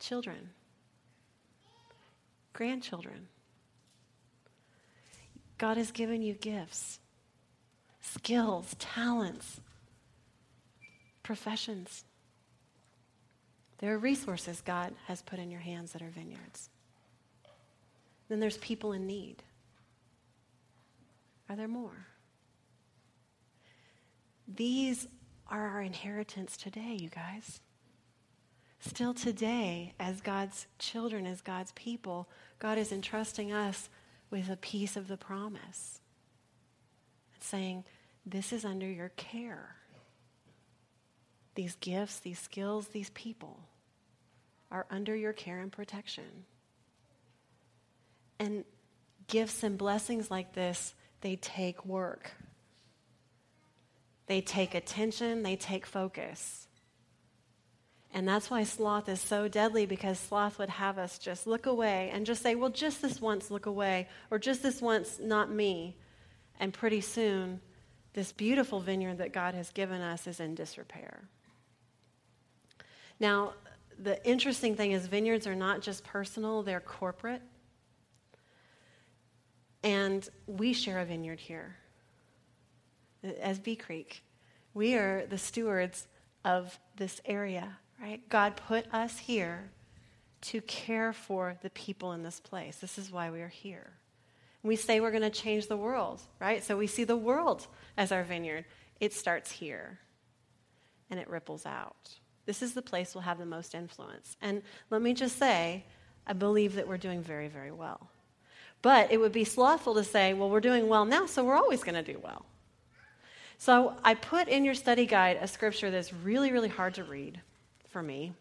children, 0.00 0.50
grandchildren. 2.52 3.28
God 5.58 5.76
has 5.76 5.92
given 5.92 6.22
you 6.22 6.34
gifts, 6.34 6.98
skills, 8.00 8.74
talents, 8.80 9.60
professions. 11.22 12.04
There 13.78 13.94
are 13.94 13.98
resources 13.98 14.60
God 14.60 14.92
has 15.06 15.22
put 15.22 15.38
in 15.38 15.52
your 15.52 15.60
hands 15.60 15.92
that 15.92 16.02
are 16.02 16.10
vineyards. 16.10 16.68
Then 18.28 18.40
there's 18.40 18.58
people 18.58 18.92
in 18.92 19.06
need. 19.06 19.44
Are 21.48 21.54
there 21.54 21.68
more? 21.68 22.08
These 24.46 25.08
are 25.48 25.66
our 25.68 25.82
inheritance 25.82 26.56
today, 26.56 26.96
you 27.00 27.08
guys. 27.08 27.60
Still 28.80 29.14
today, 29.14 29.94
as 29.98 30.20
God's 30.20 30.66
children, 30.78 31.26
as 31.26 31.40
God's 31.40 31.72
people, 31.72 32.28
God 32.58 32.76
is 32.76 32.92
entrusting 32.92 33.52
us 33.52 33.88
with 34.30 34.50
a 34.50 34.56
piece 34.56 34.96
of 34.96 35.08
the 35.08 35.16
promise. 35.16 36.00
And 37.34 37.42
saying, 37.42 37.84
This 38.26 38.52
is 38.52 38.64
under 38.64 38.86
your 38.86 39.10
care. 39.10 39.76
These 41.54 41.76
gifts, 41.76 42.18
these 42.18 42.38
skills, 42.38 42.88
these 42.88 43.10
people 43.10 43.60
are 44.70 44.86
under 44.90 45.14
your 45.14 45.32
care 45.32 45.60
and 45.60 45.70
protection. 45.70 46.44
And 48.38 48.64
gifts 49.28 49.62
and 49.62 49.78
blessings 49.78 50.30
like 50.30 50.52
this, 50.52 50.94
they 51.20 51.36
take 51.36 51.86
work. 51.86 52.32
They 54.26 54.40
take 54.40 54.74
attention, 54.74 55.42
they 55.42 55.56
take 55.56 55.86
focus. 55.86 56.66
And 58.12 58.28
that's 58.28 58.48
why 58.48 58.62
sloth 58.62 59.08
is 59.08 59.20
so 59.20 59.48
deadly 59.48 59.86
because 59.86 60.20
sloth 60.20 60.58
would 60.60 60.68
have 60.68 60.98
us 60.98 61.18
just 61.18 61.48
look 61.48 61.66
away 61.66 62.10
and 62.12 62.24
just 62.24 62.42
say, 62.42 62.54
well, 62.54 62.70
just 62.70 63.02
this 63.02 63.20
once, 63.20 63.50
look 63.50 63.66
away, 63.66 64.08
or 64.30 64.38
just 64.38 64.62
this 64.62 64.80
once, 64.80 65.18
not 65.20 65.50
me. 65.50 65.96
And 66.60 66.72
pretty 66.72 67.00
soon, 67.00 67.60
this 68.12 68.30
beautiful 68.30 68.78
vineyard 68.78 69.18
that 69.18 69.32
God 69.32 69.54
has 69.54 69.70
given 69.70 70.00
us 70.00 70.28
is 70.28 70.38
in 70.38 70.54
disrepair. 70.54 71.24
Now, 73.18 73.54
the 73.98 74.24
interesting 74.26 74.76
thing 74.76 74.92
is, 74.92 75.06
vineyards 75.06 75.48
are 75.48 75.56
not 75.56 75.80
just 75.80 76.04
personal, 76.04 76.62
they're 76.62 76.80
corporate. 76.80 77.42
And 79.82 80.26
we 80.46 80.72
share 80.72 81.00
a 81.00 81.04
vineyard 81.04 81.40
here 81.40 81.76
as 83.40 83.58
Bee 83.58 83.76
Creek. 83.76 84.22
We 84.72 84.94
are 84.94 85.26
the 85.26 85.38
stewards 85.38 86.06
of 86.44 86.78
this 86.96 87.20
area, 87.24 87.78
right? 88.00 88.28
God 88.28 88.56
put 88.56 88.92
us 88.92 89.18
here 89.18 89.70
to 90.42 90.60
care 90.62 91.12
for 91.12 91.56
the 91.62 91.70
people 91.70 92.12
in 92.12 92.22
this 92.22 92.40
place. 92.40 92.76
This 92.76 92.98
is 92.98 93.10
why 93.10 93.30
we 93.30 93.40
are 93.40 93.48
here. 93.48 93.92
We 94.62 94.76
say 94.76 95.00
we're 95.00 95.10
going 95.10 95.22
to 95.22 95.30
change 95.30 95.68
the 95.68 95.76
world, 95.76 96.20
right? 96.40 96.62
So 96.62 96.76
we 96.76 96.86
see 96.86 97.04
the 97.04 97.16
world 97.16 97.66
as 97.96 98.12
our 98.12 98.24
vineyard. 98.24 98.64
It 99.00 99.12
starts 99.12 99.50
here 99.50 99.98
and 101.10 101.20
it 101.20 101.28
ripples 101.28 101.66
out. 101.66 102.10
This 102.46 102.62
is 102.62 102.74
the 102.74 102.82
place 102.82 103.14
we'll 103.14 103.22
have 103.22 103.38
the 103.38 103.46
most 103.46 103.74
influence. 103.74 104.36
And 104.42 104.62
let 104.90 105.00
me 105.00 105.14
just 105.14 105.38
say, 105.38 105.84
I 106.26 106.32
believe 106.32 106.74
that 106.74 106.88
we're 106.88 106.98
doing 106.98 107.22
very, 107.22 107.48
very 107.48 107.70
well. 107.70 108.08
But 108.82 109.12
it 109.12 109.18
would 109.18 109.32
be 109.32 109.44
slothful 109.44 109.94
to 109.94 110.04
say, 110.04 110.34
well, 110.34 110.50
we're 110.50 110.60
doing 110.60 110.88
well 110.88 111.06
now, 111.06 111.24
so 111.26 111.44
we're 111.44 111.56
always 111.56 111.82
going 111.82 112.02
to 112.02 112.12
do 112.12 112.18
well. 112.22 112.44
So 113.58 113.94
I 114.02 114.14
put 114.14 114.48
in 114.48 114.64
your 114.64 114.74
study 114.74 115.06
guide 115.06 115.38
a 115.40 115.48
scripture 115.48 115.90
that's 115.90 116.12
really, 116.12 116.52
really 116.52 116.68
hard 116.68 116.94
to 116.94 117.04
read 117.04 117.40
for 117.88 118.02
me, 118.02 118.32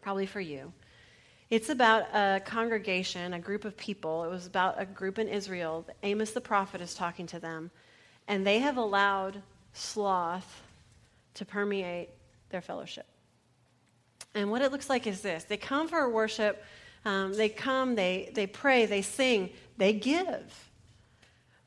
probably 0.00 0.26
for 0.26 0.40
you. 0.40 0.72
It's 1.50 1.68
about 1.68 2.04
a 2.14 2.40
congregation, 2.44 3.34
a 3.34 3.38
group 3.38 3.64
of 3.64 3.76
people. 3.76 4.24
It 4.24 4.30
was 4.30 4.46
about 4.46 4.80
a 4.80 4.84
group 4.84 5.18
in 5.18 5.28
Israel. 5.28 5.86
Amos 6.02 6.32
the 6.32 6.40
prophet 6.40 6.80
is 6.80 6.94
talking 6.94 7.26
to 7.28 7.38
them, 7.38 7.70
and 8.28 8.46
they 8.46 8.58
have 8.60 8.76
allowed 8.76 9.42
sloth 9.72 10.62
to 11.34 11.44
permeate 11.44 12.10
their 12.50 12.60
fellowship. 12.60 13.06
And 14.34 14.50
what 14.50 14.62
it 14.62 14.72
looks 14.72 14.88
like 14.88 15.06
is 15.06 15.20
this 15.20 15.44
they 15.44 15.56
come 15.56 15.88
for 15.88 16.08
worship, 16.08 16.64
um, 17.04 17.34
they 17.34 17.48
come, 17.48 17.94
they, 17.94 18.30
they 18.34 18.46
pray, 18.46 18.86
they 18.86 19.02
sing, 19.02 19.50
they 19.76 19.92
give. 19.92 20.70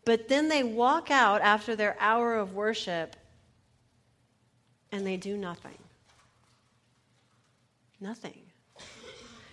But 0.08 0.30
then 0.30 0.48
they 0.48 0.64
walk 0.64 1.12
out 1.12 1.42
after 1.42 1.76
their 1.76 1.98
hour 2.00 2.36
of 2.36 2.54
worship 2.54 3.18
and 4.90 5.06
they 5.06 5.18
do 5.18 5.36
nothing. 5.36 5.78
Nothing. 8.00 8.40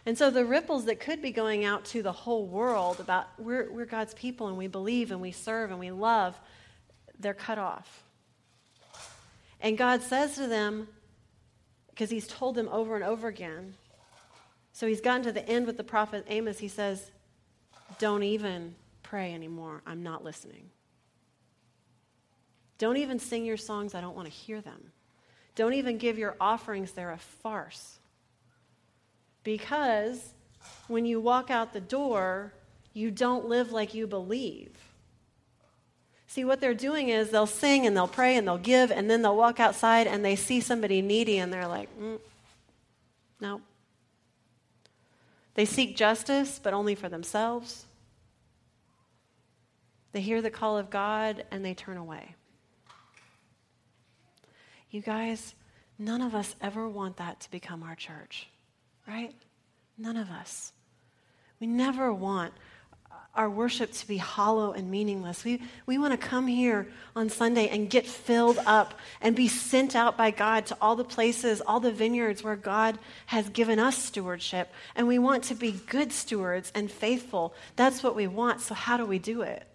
And 0.07 0.17
so 0.17 0.31
the 0.31 0.45
ripples 0.45 0.85
that 0.85 1.01
could 1.01 1.21
be 1.21 1.33
going 1.33 1.65
out 1.65 1.85
to 1.87 2.05
the 2.05 2.13
whole 2.13 2.47
world 2.47 3.01
about 3.01 3.27
we're, 3.37 3.69
we're 3.69 3.85
God's 3.85 4.15
people 4.15 4.47
and 4.47 4.57
we 4.57 4.69
believe 4.69 5.11
and 5.11 5.21
we 5.21 5.33
serve 5.33 5.73
and 5.73 5.81
we 5.81 5.91
love, 5.91 6.39
they're 7.19 7.35
cut 7.35 7.59
off. 7.59 8.05
And 9.61 9.77
God 9.77 10.03
says 10.03 10.37
to 10.37 10.47
them, 10.47 10.87
because 11.91 12.11
he's 12.11 12.29
told 12.29 12.55
them 12.55 12.69
over 12.69 12.95
and 12.95 13.03
over 13.03 13.27
again, 13.27 13.75
so 14.73 14.87
he's 14.87 15.01
gotten 15.01 15.25
to 15.25 15.33
the 15.33 15.49
end 15.49 15.67
with 15.67 15.79
the 15.79 15.83
prophet 15.83 16.25
Amos, 16.29 16.61
he 16.61 16.69
says, 16.69 17.11
Don't 17.99 18.23
even 18.23 18.77
pray 19.05 19.33
anymore. 19.33 19.83
I'm 19.87 20.03
not 20.03 20.25
listening. 20.25 20.71
Don't 22.79 22.97
even 22.97 23.21
sing 23.21 23.45
your 23.45 23.57
songs. 23.57 23.95
I 23.95 24.01
don't 24.01 24.17
want 24.17 24.27
to 24.27 24.35
hear 24.35 24.61
them. 24.61 24.91
Don't 25.55 25.75
even 25.75 25.97
give 25.99 26.19
your 26.19 26.35
offerings. 26.41 26.91
They're 26.91 27.13
a 27.13 27.19
farce. 27.19 28.01
Because 29.45 30.35
when 30.89 31.07
you 31.07 31.21
walk 31.21 31.51
out 31.51 31.73
the 31.73 31.81
door, 31.81 32.53
you 32.93 33.11
don't 33.11 33.47
live 33.47 33.71
like 33.71 33.95
you 33.95 34.09
believe. 34.09 34.71
See, 36.27 36.45
what 36.45 36.61
they're 36.61 36.75
doing 36.75 37.11
is 37.11 37.31
they'll 37.31 37.47
sing 37.47 37.87
and 37.87 37.97
they'll 37.97 38.09
pray 38.09 38.37
and 38.37 38.49
they'll 38.49 38.59
give, 38.59 38.91
and 38.91 39.09
then 39.09 39.23
they'll 39.23 39.37
walk 39.37 39.61
outside 39.61 40.09
and 40.09 40.25
they 40.25 40.35
see 40.35 40.61
somebody 40.61 41.01
needy 41.01 41.39
and 41.39 41.53
they're 41.53 41.69
like, 41.69 41.89
mm, 41.97 42.19
no. 43.41 43.61
They 45.55 45.65
seek 45.65 45.97
justice, 45.97 46.59
but 46.61 46.75
only 46.75 46.97
for 46.97 47.09
themselves. 47.09 47.85
They 50.15 50.21
hear 50.21 50.41
the 50.41 50.49
call 50.49 50.79
of 50.79 50.91
God 50.91 51.45
and 51.51 51.65
they 51.65 51.75
turn 51.75 51.97
away. 51.97 52.37
You 54.93 55.01
guys, 55.01 55.57
none 55.99 56.23
of 56.23 56.37
us 56.37 56.55
ever 56.61 56.89
want 56.89 57.17
that 57.17 57.41
to 57.41 57.51
become 57.51 57.83
our 57.83 57.97
church, 57.97 58.49
right? 59.09 59.35
None 59.99 60.17
of 60.17 60.31
us. 60.31 60.73
We 61.59 61.67
never 61.67 62.15
want 62.15 62.55
our 63.35 63.51
worship 63.51 63.91
to 63.91 64.07
be 64.07 64.19
hollow 64.19 64.71
and 64.71 64.89
meaningless. 64.89 65.43
We, 65.43 65.61
we 65.85 65.99
want 65.99 66.13
to 66.13 66.29
come 66.29 66.47
here 66.47 66.87
on 67.17 67.29
Sunday 67.29 67.67
and 67.67 67.91
get 67.91 68.07
filled 68.07 68.61
up 68.67 68.95
and 69.21 69.35
be 69.35 69.49
sent 69.49 69.97
out 69.97 70.17
by 70.17 70.31
God 70.31 70.67
to 70.67 70.77
all 70.81 70.95
the 70.95 71.03
places, 71.03 71.61
all 71.61 71.81
the 71.81 71.91
vineyards 71.91 72.45
where 72.45 72.55
God 72.55 73.01
has 73.27 73.49
given 73.49 73.81
us 73.81 73.99
stewardship. 73.99 74.73
And 74.95 75.09
we 75.09 75.19
want 75.19 75.43
to 75.45 75.57
be 75.57 75.73
good 75.73 76.13
stewards 76.13 76.71
and 76.73 76.89
faithful. 76.89 77.53
That's 77.75 78.05
what 78.05 78.15
we 78.15 78.29
want. 78.29 78.61
So, 78.61 78.75
how 78.75 78.97
do 78.97 79.05
we 79.05 79.19
do 79.19 79.43
it? 79.43 79.67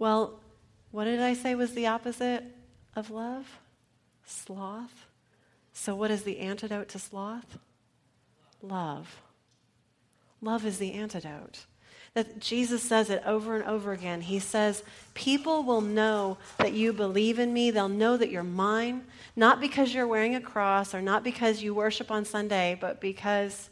Well, 0.00 0.40
what 0.92 1.04
did 1.04 1.20
I 1.20 1.34
say 1.34 1.54
was 1.54 1.74
the 1.74 1.86
opposite 1.86 2.42
of 2.96 3.10
love? 3.10 3.60
Sloth. 4.24 5.06
So, 5.74 5.94
what 5.94 6.10
is 6.10 6.22
the 6.22 6.38
antidote 6.38 6.88
to 6.88 6.98
sloth? 6.98 7.58
Love. 8.62 9.20
Love 10.40 10.64
is 10.64 10.78
the 10.78 10.94
antidote. 10.94 11.66
That 12.14 12.40
Jesus 12.40 12.82
says 12.82 13.10
it 13.10 13.22
over 13.26 13.54
and 13.54 13.64
over 13.64 13.92
again. 13.92 14.22
He 14.22 14.38
says, 14.38 14.82
People 15.12 15.62
will 15.62 15.82
know 15.82 16.38
that 16.56 16.72
you 16.72 16.94
believe 16.94 17.38
in 17.38 17.52
me. 17.52 17.70
They'll 17.70 17.88
know 17.90 18.16
that 18.16 18.30
you're 18.30 18.42
mine, 18.42 19.04
not 19.36 19.60
because 19.60 19.92
you're 19.92 20.08
wearing 20.08 20.34
a 20.34 20.40
cross 20.40 20.94
or 20.94 21.02
not 21.02 21.22
because 21.22 21.62
you 21.62 21.74
worship 21.74 22.10
on 22.10 22.24
Sunday, 22.24 22.76
but 22.80 23.02
because 23.02 23.68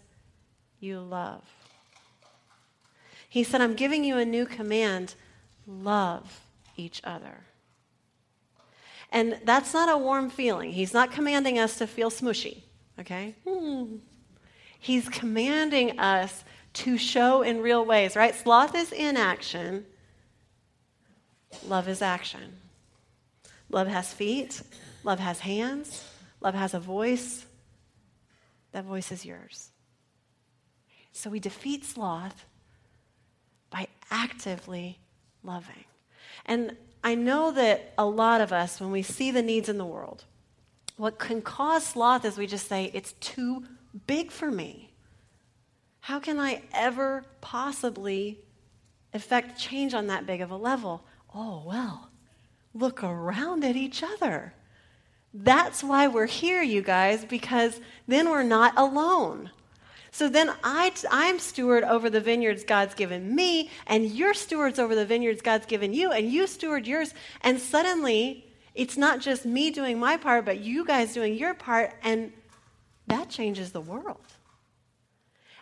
you 0.78 1.00
love. 1.00 1.42
He 3.30 3.42
said, 3.42 3.62
I'm 3.62 3.74
giving 3.74 4.04
you 4.04 4.18
a 4.18 4.26
new 4.26 4.44
command 4.44 5.14
love 5.68 6.40
each 6.76 7.00
other. 7.04 7.44
And 9.10 9.38
that's 9.44 9.72
not 9.72 9.88
a 9.88 9.96
warm 9.96 10.30
feeling. 10.30 10.72
He's 10.72 10.92
not 10.92 11.12
commanding 11.12 11.58
us 11.58 11.78
to 11.78 11.86
feel 11.86 12.10
smushy, 12.10 12.62
okay? 12.98 13.34
Hmm. 13.46 13.96
He's 14.80 15.08
commanding 15.08 15.98
us 15.98 16.44
to 16.74 16.98
show 16.98 17.42
in 17.42 17.62
real 17.62 17.84
ways, 17.84 18.16
right? 18.16 18.34
Sloth 18.34 18.74
is 18.74 18.92
inaction, 18.92 19.86
love 21.66 21.88
is 21.88 22.02
action. 22.02 22.58
Love 23.70 23.86
has 23.86 24.12
feet, 24.12 24.62
love 25.04 25.18
has 25.18 25.40
hands, 25.40 26.04
love 26.40 26.54
has 26.54 26.74
a 26.74 26.80
voice. 26.80 27.44
That 28.72 28.84
voice 28.84 29.12
is 29.12 29.24
yours. 29.24 29.70
So 31.12 31.30
we 31.30 31.40
defeat 31.40 31.84
sloth 31.84 32.44
by 33.70 33.88
actively 34.10 34.98
loving. 35.42 35.84
And 36.46 36.76
I 37.02 37.14
know 37.14 37.52
that 37.52 37.92
a 37.96 38.06
lot 38.06 38.40
of 38.40 38.52
us, 38.52 38.80
when 38.80 38.90
we 38.90 39.02
see 39.02 39.30
the 39.30 39.42
needs 39.42 39.68
in 39.68 39.78
the 39.78 39.84
world, 39.84 40.24
what 40.96 41.18
can 41.18 41.42
cause 41.42 41.86
sloth 41.86 42.24
is 42.24 42.36
we 42.36 42.46
just 42.46 42.68
say, 42.68 42.90
it's 42.92 43.12
too 43.14 43.64
big 44.06 44.30
for 44.30 44.50
me. 44.50 44.90
How 46.00 46.18
can 46.18 46.38
I 46.38 46.62
ever 46.72 47.24
possibly 47.40 48.38
effect 49.12 49.58
change 49.58 49.94
on 49.94 50.08
that 50.08 50.26
big 50.26 50.40
of 50.40 50.50
a 50.50 50.56
level? 50.56 51.04
Oh, 51.34 51.62
well, 51.66 52.10
look 52.74 53.04
around 53.04 53.64
at 53.64 53.76
each 53.76 54.02
other. 54.02 54.54
That's 55.34 55.84
why 55.84 56.08
we're 56.08 56.26
here, 56.26 56.62
you 56.62 56.82
guys, 56.82 57.24
because 57.24 57.80
then 58.06 58.30
we're 58.30 58.42
not 58.42 58.72
alone. 58.76 59.50
So 60.10 60.28
then 60.28 60.52
I, 60.64 60.92
I'm 61.10 61.38
steward 61.38 61.84
over 61.84 62.10
the 62.10 62.20
vineyards 62.20 62.64
God's 62.64 62.94
given 62.94 63.34
me, 63.34 63.70
and 63.86 64.06
you're 64.06 64.34
stewards 64.34 64.78
over 64.78 64.94
the 64.94 65.06
vineyards 65.06 65.42
God's 65.42 65.66
given 65.66 65.92
you, 65.92 66.10
and 66.10 66.30
you 66.30 66.46
steward 66.46 66.86
yours. 66.86 67.14
And 67.42 67.60
suddenly, 67.60 68.46
it's 68.74 68.96
not 68.96 69.20
just 69.20 69.44
me 69.44 69.70
doing 69.70 69.98
my 69.98 70.16
part, 70.16 70.44
but 70.44 70.60
you 70.60 70.84
guys 70.84 71.12
doing 71.12 71.34
your 71.34 71.54
part, 71.54 71.92
and 72.02 72.32
that 73.06 73.28
changes 73.28 73.72
the 73.72 73.80
world. 73.80 74.24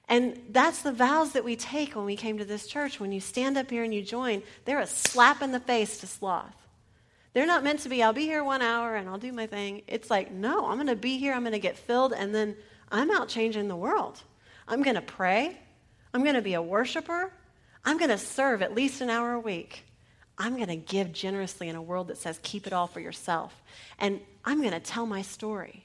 And 0.08 0.40
that's 0.50 0.82
the 0.82 0.92
vows 0.92 1.32
that 1.32 1.44
we 1.44 1.56
take 1.56 1.96
when 1.96 2.04
we 2.04 2.14
came 2.16 2.38
to 2.38 2.44
this 2.44 2.66
church. 2.66 3.00
When 3.00 3.10
you 3.10 3.20
stand 3.20 3.58
up 3.58 3.70
here 3.70 3.82
and 3.82 3.92
you 3.92 4.02
join, 4.02 4.42
they're 4.64 4.80
a 4.80 4.86
slap 4.86 5.42
in 5.42 5.50
the 5.50 5.60
face 5.60 5.98
to 5.98 6.06
sloth. 6.06 6.54
They're 7.32 7.46
not 7.46 7.64
meant 7.64 7.80
to 7.80 7.88
be, 7.88 8.02
I'll 8.02 8.12
be 8.12 8.22
here 8.22 8.44
one 8.44 8.62
hour 8.62 8.94
and 8.94 9.08
I'll 9.08 9.18
do 9.18 9.32
my 9.32 9.46
thing. 9.46 9.82
It's 9.88 10.08
like, 10.08 10.30
no, 10.30 10.66
I'm 10.66 10.76
going 10.76 10.86
to 10.86 10.96
be 10.96 11.18
here, 11.18 11.34
I'm 11.34 11.42
going 11.42 11.52
to 11.52 11.58
get 11.58 11.76
filled, 11.76 12.12
and 12.12 12.34
then 12.34 12.56
I'm 12.90 13.10
out 13.10 13.28
changing 13.28 13.68
the 13.68 13.76
world. 13.76 14.22
I'm 14.68 14.82
going 14.82 14.96
to 14.96 15.02
pray. 15.02 15.58
I'm 16.12 16.22
going 16.22 16.34
to 16.34 16.42
be 16.42 16.54
a 16.54 16.62
worshiper. 16.62 17.32
I'm 17.84 17.98
going 17.98 18.10
to 18.10 18.18
serve 18.18 18.62
at 18.62 18.74
least 18.74 19.00
an 19.00 19.10
hour 19.10 19.32
a 19.32 19.40
week. 19.40 19.84
I'm 20.38 20.56
going 20.56 20.68
to 20.68 20.76
give 20.76 21.12
generously 21.12 21.68
in 21.68 21.76
a 21.76 21.82
world 21.82 22.08
that 22.08 22.18
says 22.18 22.38
keep 22.42 22.66
it 22.66 22.72
all 22.72 22.86
for 22.86 23.00
yourself. 23.00 23.62
And 23.98 24.20
I'm 24.44 24.60
going 24.60 24.72
to 24.72 24.80
tell 24.80 25.06
my 25.06 25.22
story. 25.22 25.84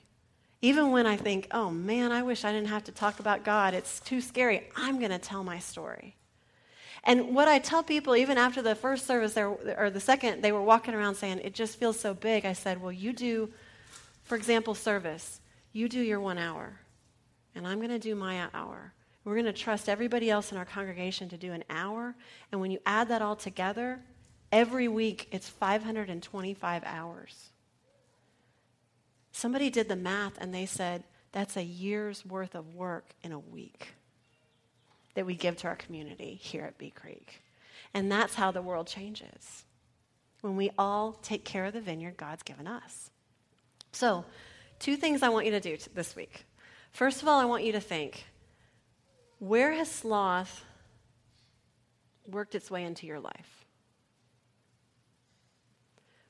Even 0.62 0.92
when 0.92 1.08
I 1.08 1.18
think, 1.18 1.48
oh 1.52 1.72
man, 1.72 2.12
I 2.12 2.24
wish 2.24 2.46
I 2.46 2.52
didn't 2.52 2.68
have 2.68 2.84
to 2.84 2.92
talk 2.92 3.20
about 3.20 3.44
God, 3.44 3.74
it's 3.74 4.00
too 4.00 4.22
scary, 4.22 4.70
I'm 4.76 5.00
going 5.00 5.12
to 5.12 5.18
tell 5.18 5.44
my 5.44 5.58
story. 5.60 6.16
And 7.04 7.34
what 7.34 7.48
I 7.48 7.58
tell 7.58 7.82
people, 7.82 8.16
even 8.16 8.38
after 8.38 8.62
the 8.62 8.76
first 8.76 9.08
service 9.08 9.36
or 9.36 9.90
the 9.90 10.00
second, 10.00 10.44
they 10.44 10.52
were 10.52 10.62
walking 10.62 10.94
around 10.94 11.16
saying, 11.16 11.40
it 11.40 11.56
just 11.56 11.80
feels 11.80 12.00
so 12.00 12.14
big. 12.14 12.46
I 12.46 12.54
said, 12.54 12.80
well, 12.80 12.92
you 12.92 13.12
do, 13.12 13.50
for 14.24 14.36
example, 14.36 14.76
service. 14.76 15.42
You 15.74 15.90
do 15.90 16.00
your 16.00 16.20
one 16.20 16.38
hour, 16.38 16.78
and 17.56 17.68
I'm 17.68 17.78
going 17.78 17.90
to 17.90 18.00
do 18.00 18.16
my 18.16 18.48
hour. 18.54 18.94
We're 19.24 19.36
going 19.36 19.46
to 19.46 19.54
trust 19.54 19.88
everybody 19.88 20.30
else 20.30 20.52
in 20.52 20.58
our 20.58 20.66
congregation 20.66 21.30
to 21.30 21.38
do 21.38 21.52
an 21.52 21.64
hour. 21.70 22.16
And 22.52 22.60
when 22.60 22.72
you 22.72 22.80
add 22.86 23.10
that 23.10 23.22
all 23.22 23.36
together, 23.36 24.00
every 24.52 24.88
week 24.88 25.28
it's 25.32 25.48
525 25.48 26.84
hours. 26.86 27.52
Somebody 29.32 29.70
did 29.70 29.88
the 29.88 29.96
math 29.96 30.38
and 30.40 30.54
they 30.54 30.66
said 30.66 31.04
that's 31.32 31.56
a 31.56 31.64
year's 31.64 32.26
worth 32.26 32.56
of 32.56 32.76
work 32.76 33.06
in 33.24 33.32
a 33.32 33.40
week 33.40 33.94
that 35.14 35.26
we 35.26 35.36
give 35.36 35.58
to 35.58 35.68
our 35.68 35.76
community 35.76 36.40
here 36.42 36.64
at 36.64 36.78
Bee 36.78 36.90
Creek. 36.90 37.42
And 37.94 38.12
that's 38.12 38.36
how 38.36 38.52
the 38.52 38.62
world 38.62 38.88
changes 38.88 39.66
when 40.42 40.56
we 40.56 40.72
all 40.78 41.14
take 41.22 41.46
care 41.46 41.66
of 41.66 41.74
the 41.74 41.82
vineyard 41.82 42.18
God's 42.18 42.44
given 42.44 42.68
us. 42.68 43.10
So, 43.92 44.26
two 44.80 44.96
things 44.96 45.22
I 45.22 45.30
want 45.30 45.46
you 45.46 45.52
to 45.52 45.60
do 45.60 45.78
this 45.94 46.16
week. 46.16 46.46
First 46.92 47.22
of 47.22 47.28
all, 47.28 47.40
I 47.40 47.46
want 47.46 47.64
you 47.64 47.72
to 47.74 47.80
think 47.80 48.26
where 49.40 49.72
has 49.74 49.90
sloth 49.90 50.64
worked 52.28 52.56
its 52.56 52.70
way 52.70 52.84
into 52.84 53.08
your 53.08 53.20
life? 53.20 53.66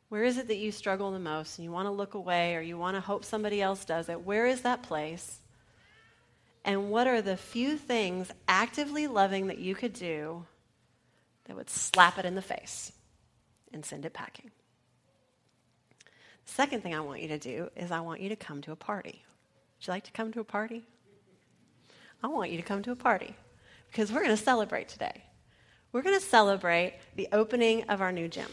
Where 0.10 0.24
is 0.24 0.38
it 0.38 0.48
that 0.48 0.58
you 0.58 0.72
struggle 0.72 1.12
the 1.12 1.20
most 1.20 1.58
and 1.58 1.64
you 1.64 1.72
want 1.72 1.88
to 1.88 1.92
look 1.92 2.14
away 2.14 2.56
or 2.56 2.62
you 2.62 2.78
want 2.78 2.96
to 2.96 3.02
hope 3.02 3.24
somebody 3.24 3.62
else 3.62 3.86
does 3.86 4.10
it? 4.10 4.26
Where 4.26 4.46
is 4.46 4.62
that 4.62 4.84
place? 4.84 5.40
And 6.64 6.92
what 6.92 7.08
are 7.08 7.22
the 7.22 7.38
few 7.38 7.78
things 7.78 8.30
actively 8.48 9.08
loving 9.08 9.48
that 9.48 9.58
you 9.58 9.74
could 9.74 9.94
do 9.94 10.46
that 11.46 11.56
would 11.56 11.70
slap 11.70 12.18
it 12.18 12.26
in 12.26 12.36
the 12.36 12.42
face 12.42 12.92
and 13.74 13.86
send 13.86 14.06
it 14.06 14.14
packing? 14.14 14.52
Second 16.46 16.84
thing 16.84 16.94
I 16.94 17.00
want 17.00 17.22
you 17.22 17.30
to 17.30 17.40
do 17.40 17.70
is 17.76 17.92
I 17.92 18.02
want 18.02 18.20
you 18.20 18.30
to 18.30 18.36
come 18.36 18.62
to 18.64 18.74
a 18.74 18.76
party. 18.76 19.24
Would 19.82 19.88
you 19.88 19.94
like 19.94 20.04
to 20.04 20.12
come 20.12 20.32
to 20.34 20.40
a 20.40 20.44
party? 20.44 20.84
I 22.22 22.28
want 22.28 22.52
you 22.52 22.58
to 22.58 22.62
come 22.62 22.84
to 22.84 22.92
a 22.92 22.96
party 22.96 23.36
because 23.88 24.12
we're 24.12 24.22
going 24.22 24.38
to 24.38 24.38
celebrate 24.38 24.88
today. 24.88 25.24
We're 25.92 26.04
going 26.04 26.20
to 26.20 26.24
celebrate 26.24 27.00
the 27.16 27.28
opening 27.32 27.90
of 27.90 28.00
our 28.00 28.12
new 28.12 28.28
gym. 28.28 28.46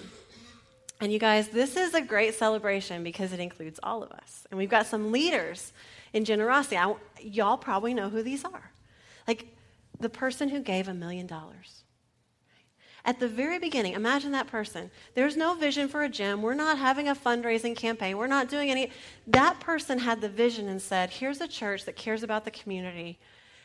And 1.02 1.12
you 1.12 1.18
guys, 1.18 1.48
this 1.48 1.76
is 1.76 1.92
a 1.92 2.00
great 2.00 2.34
celebration 2.34 3.04
because 3.04 3.34
it 3.34 3.40
includes 3.40 3.78
all 3.82 4.02
of 4.02 4.10
us. 4.10 4.46
And 4.50 4.56
we've 4.56 4.70
got 4.70 4.86
some 4.86 5.12
leaders 5.12 5.74
in 6.14 6.24
generosity. 6.24 6.78
I, 6.78 6.94
y'all 7.20 7.58
probably 7.58 7.92
know 7.92 8.08
who 8.08 8.22
these 8.22 8.42
are. 8.42 8.72
Like 9.26 9.54
the 10.00 10.08
person 10.08 10.48
who 10.48 10.60
gave 10.60 10.88
a 10.88 10.94
million 10.94 11.26
dollars. 11.26 11.84
At 13.04 13.20
the 13.20 13.28
very 13.28 13.58
beginning, 13.58 13.94
imagine 13.94 14.32
that 14.32 14.48
person. 14.48 14.90
There's 15.14 15.36
no 15.36 15.54
vision 15.54 15.88
for 15.88 16.02
a 16.02 16.08
gym. 16.08 16.42
We're 16.42 16.54
not 16.54 16.78
having 16.78 17.08
a 17.08 17.14
fundraising 17.14 17.76
campaign. 17.76 18.18
We're 18.18 18.26
not 18.26 18.48
doing 18.48 18.70
any. 18.70 18.90
That 19.26 19.60
person 19.60 19.98
had 19.98 20.20
the 20.20 20.28
vision 20.28 20.68
and 20.68 20.82
said, 20.82 21.10
Here's 21.10 21.40
a 21.40 21.48
church 21.48 21.84
that 21.84 21.96
cares 21.96 22.22
about 22.22 22.44
the 22.44 22.50
community. 22.50 23.18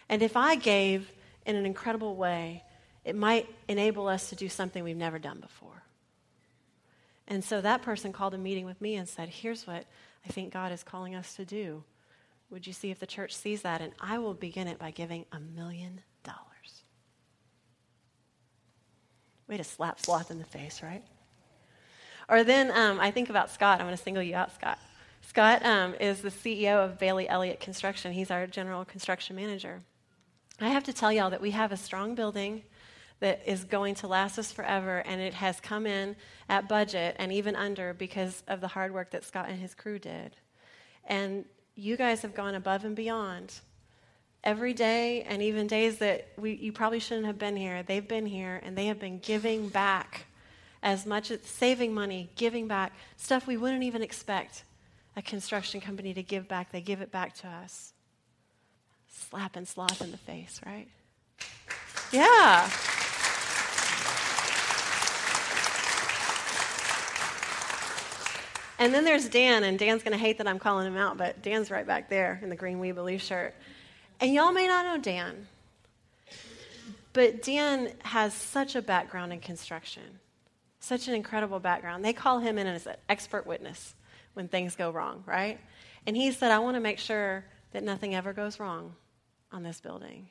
And 0.10 0.22
if 0.22 0.38
I 0.38 0.56
gave 0.56 1.12
in 1.46 1.56
an 1.56 1.66
incredible 1.66 2.16
way, 2.16 2.64
it 3.04 3.16
might 3.16 3.50
enable 3.68 4.08
us 4.08 4.30
to 4.30 4.36
do 4.36 4.48
something 4.48 4.84
we've 4.84 4.96
never 4.96 5.20
done 5.20 5.40
before. 5.40 5.84
And 7.28 7.44
so 7.44 7.62
that 7.62 7.82
person 7.82 8.14
called 8.14 8.34
a 8.34 8.38
meeting 8.38 8.66
with 8.66 8.80
me 8.82 8.96
and 8.96 9.08
said, 9.08 9.30
Here's 9.30 9.66
what 9.66 9.86
I 10.26 10.30
think 10.30 10.54
God 10.54 10.72
is 10.72 10.84
calling 10.84 11.16
us 11.16 11.36
to 11.36 11.46
do. 11.46 11.84
Would 12.50 12.68
you 12.68 12.74
see 12.74 12.92
if 12.92 13.00
the 13.00 13.08
church 13.08 13.36
sees 13.36 13.64
that? 13.64 13.82
And 13.82 13.94
I 14.00 14.20
will 14.20 14.34
begin 14.34 14.68
it 14.68 14.78
by 14.78 14.92
giving 14.92 15.26
a 15.32 15.40
million 15.40 16.02
dollars. 16.24 16.84
Way 19.54 19.58
to 19.58 19.64
slap 19.64 20.00
sloth 20.00 20.32
in 20.32 20.40
the 20.40 20.46
face, 20.46 20.82
right? 20.82 21.04
Or 22.28 22.44
then 22.44 22.72
um, 22.72 23.00
I 23.00 23.12
think 23.12 23.30
about 23.30 23.52
Scott. 23.52 23.80
I'm 23.80 23.86
going 23.86 23.96
to 23.96 24.02
single 24.02 24.24
you 24.24 24.34
out, 24.34 24.52
Scott. 24.52 24.80
Scott 25.22 25.64
um, 25.64 25.94
is 26.00 26.24
the 26.24 26.32
CEO 26.32 26.84
of 26.84 26.98
Bailey 26.98 27.30
Elliott 27.30 27.60
Construction. 27.60 28.14
He's 28.14 28.32
our 28.32 28.48
general 28.48 28.84
construction 28.84 29.36
manager. 29.36 29.84
I 30.60 30.70
have 30.70 30.86
to 30.86 30.92
tell 30.92 31.14
y'all 31.14 31.30
that 31.30 31.40
we 31.40 31.52
have 31.52 31.72
a 31.72 31.78
strong 31.78 32.16
building 32.16 32.64
that 33.20 33.44
is 33.46 33.64
going 33.64 33.94
to 33.94 34.08
last 34.08 34.40
us 34.40 34.52
forever, 34.52 35.04
and 35.06 35.22
it 35.22 35.36
has 35.36 35.60
come 35.60 35.86
in 35.86 36.16
at 36.50 36.68
budget 36.68 37.16
and 37.20 37.32
even 37.32 37.56
under 37.56 37.94
because 37.94 38.42
of 38.48 38.60
the 38.60 38.70
hard 38.70 38.92
work 38.92 39.12
that 39.12 39.24
Scott 39.24 39.50
and 39.50 39.60
his 39.60 39.76
crew 39.76 40.00
did. 40.00 40.36
And 41.06 41.46
you 41.76 41.96
guys 41.96 42.24
have 42.24 42.34
gone 42.34 42.56
above 42.56 42.86
and 42.86 42.96
beyond. 42.96 43.54
Every 44.44 44.74
day, 44.74 45.24
and 45.24 45.42
even 45.42 45.68
days 45.68 46.00
that 46.00 46.28
we, 46.38 46.54
you 46.54 46.74
probably 46.74 47.00
shouldn't 47.00 47.28
have 47.28 47.40
been 47.40 47.56
here, 47.56 47.82
they've 47.84 48.08
been 48.08 48.26
here 48.26 48.60
and 48.62 48.78
they 48.78 48.88
have 48.88 49.00
been 49.00 49.20
giving 49.20 49.70
back 49.70 50.26
as 50.82 51.06
much 51.06 51.32
as 51.32 51.42
saving 51.44 51.94
money, 51.94 52.30
giving 52.36 52.68
back, 52.68 52.92
stuff 53.16 53.48
we 53.48 53.56
wouldn't 53.56 53.84
even 53.84 54.04
expect 54.04 54.66
a 55.16 55.22
construction 55.22 55.80
company 55.80 56.14
to 56.14 56.22
give 56.22 56.48
back. 56.50 56.74
They 56.74 56.82
give 56.82 57.00
it 57.02 57.10
back 57.10 57.36
to 57.36 57.48
us. 57.48 57.94
Slap 59.08 59.56
and 59.56 59.66
sloth 59.66 60.02
in 60.02 60.12
the 60.12 60.18
face, 60.18 60.60
right? 60.66 60.90
Yeah. 62.12 62.70
And 68.78 68.94
then 68.94 69.06
there's 69.06 69.30
Dan, 69.30 69.64
and 69.64 69.80
Dan's 69.80 70.04
going 70.04 70.12
to 70.12 70.18
hate 70.18 70.40
that 70.40 70.48
I'm 70.48 70.60
calling 70.60 70.86
him 70.86 70.98
out, 70.98 71.18
but 71.18 71.42
Dan's 71.42 71.72
right 71.72 71.88
back 71.88 72.10
there 72.10 72.40
in 72.44 72.50
the 72.50 72.56
green 72.58 72.80
We 72.80 72.92
Believe 72.92 73.22
shirt. 73.22 73.56
And 74.20 74.34
y'all 74.34 74.52
may 74.52 74.68
not 74.68 74.86
know 74.86 74.98
Dan, 74.98 75.48
but 77.12 77.44
Dan 77.44 77.92
has 78.04 78.34
such 78.34 78.76
a 78.76 78.82
background 78.82 79.34
in 79.34 79.40
construction, 79.40 80.04
such 80.80 81.08
an 81.08 81.14
incredible 81.14 81.60
background. 81.60 82.04
They 82.04 82.14
call 82.14 82.40
him 82.40 82.58
in 82.58 82.68
as 82.68 82.88
an 82.88 82.96
expert 83.10 83.46
witness 83.46 83.96
when 84.34 84.48
things 84.48 84.76
go 84.76 84.92
wrong, 84.92 85.24
right? 85.26 85.60
And 86.08 86.16
he 86.16 86.32
said, 86.32 86.52
I 86.52 86.60
want 86.60 86.76
to 86.76 86.82
make 86.82 87.00
sure 87.00 87.46
that 87.72 87.84
nothing 87.84 88.16
ever 88.16 88.34
goes 88.34 88.60
wrong 88.60 88.96
on 89.52 89.64
this 89.64 89.80
building. 89.80 90.28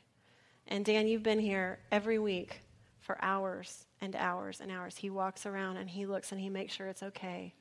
And 0.68 0.84
Dan, 0.84 1.06
you've 1.06 1.22
been 1.22 1.40
here 1.40 1.78
every 1.90 2.18
week 2.18 2.60
for 3.00 3.18
hours 3.22 3.86
and 4.00 4.16
hours 4.16 4.60
and 4.60 4.70
hours. 4.70 4.96
He 4.96 5.10
walks 5.10 5.44
around 5.44 5.76
and 5.76 5.88
he 5.88 6.06
looks 6.06 6.32
and 6.32 6.40
he 6.40 6.48
makes 6.48 6.74
sure 6.74 6.88
it's 6.88 7.02
okay. 7.02 7.54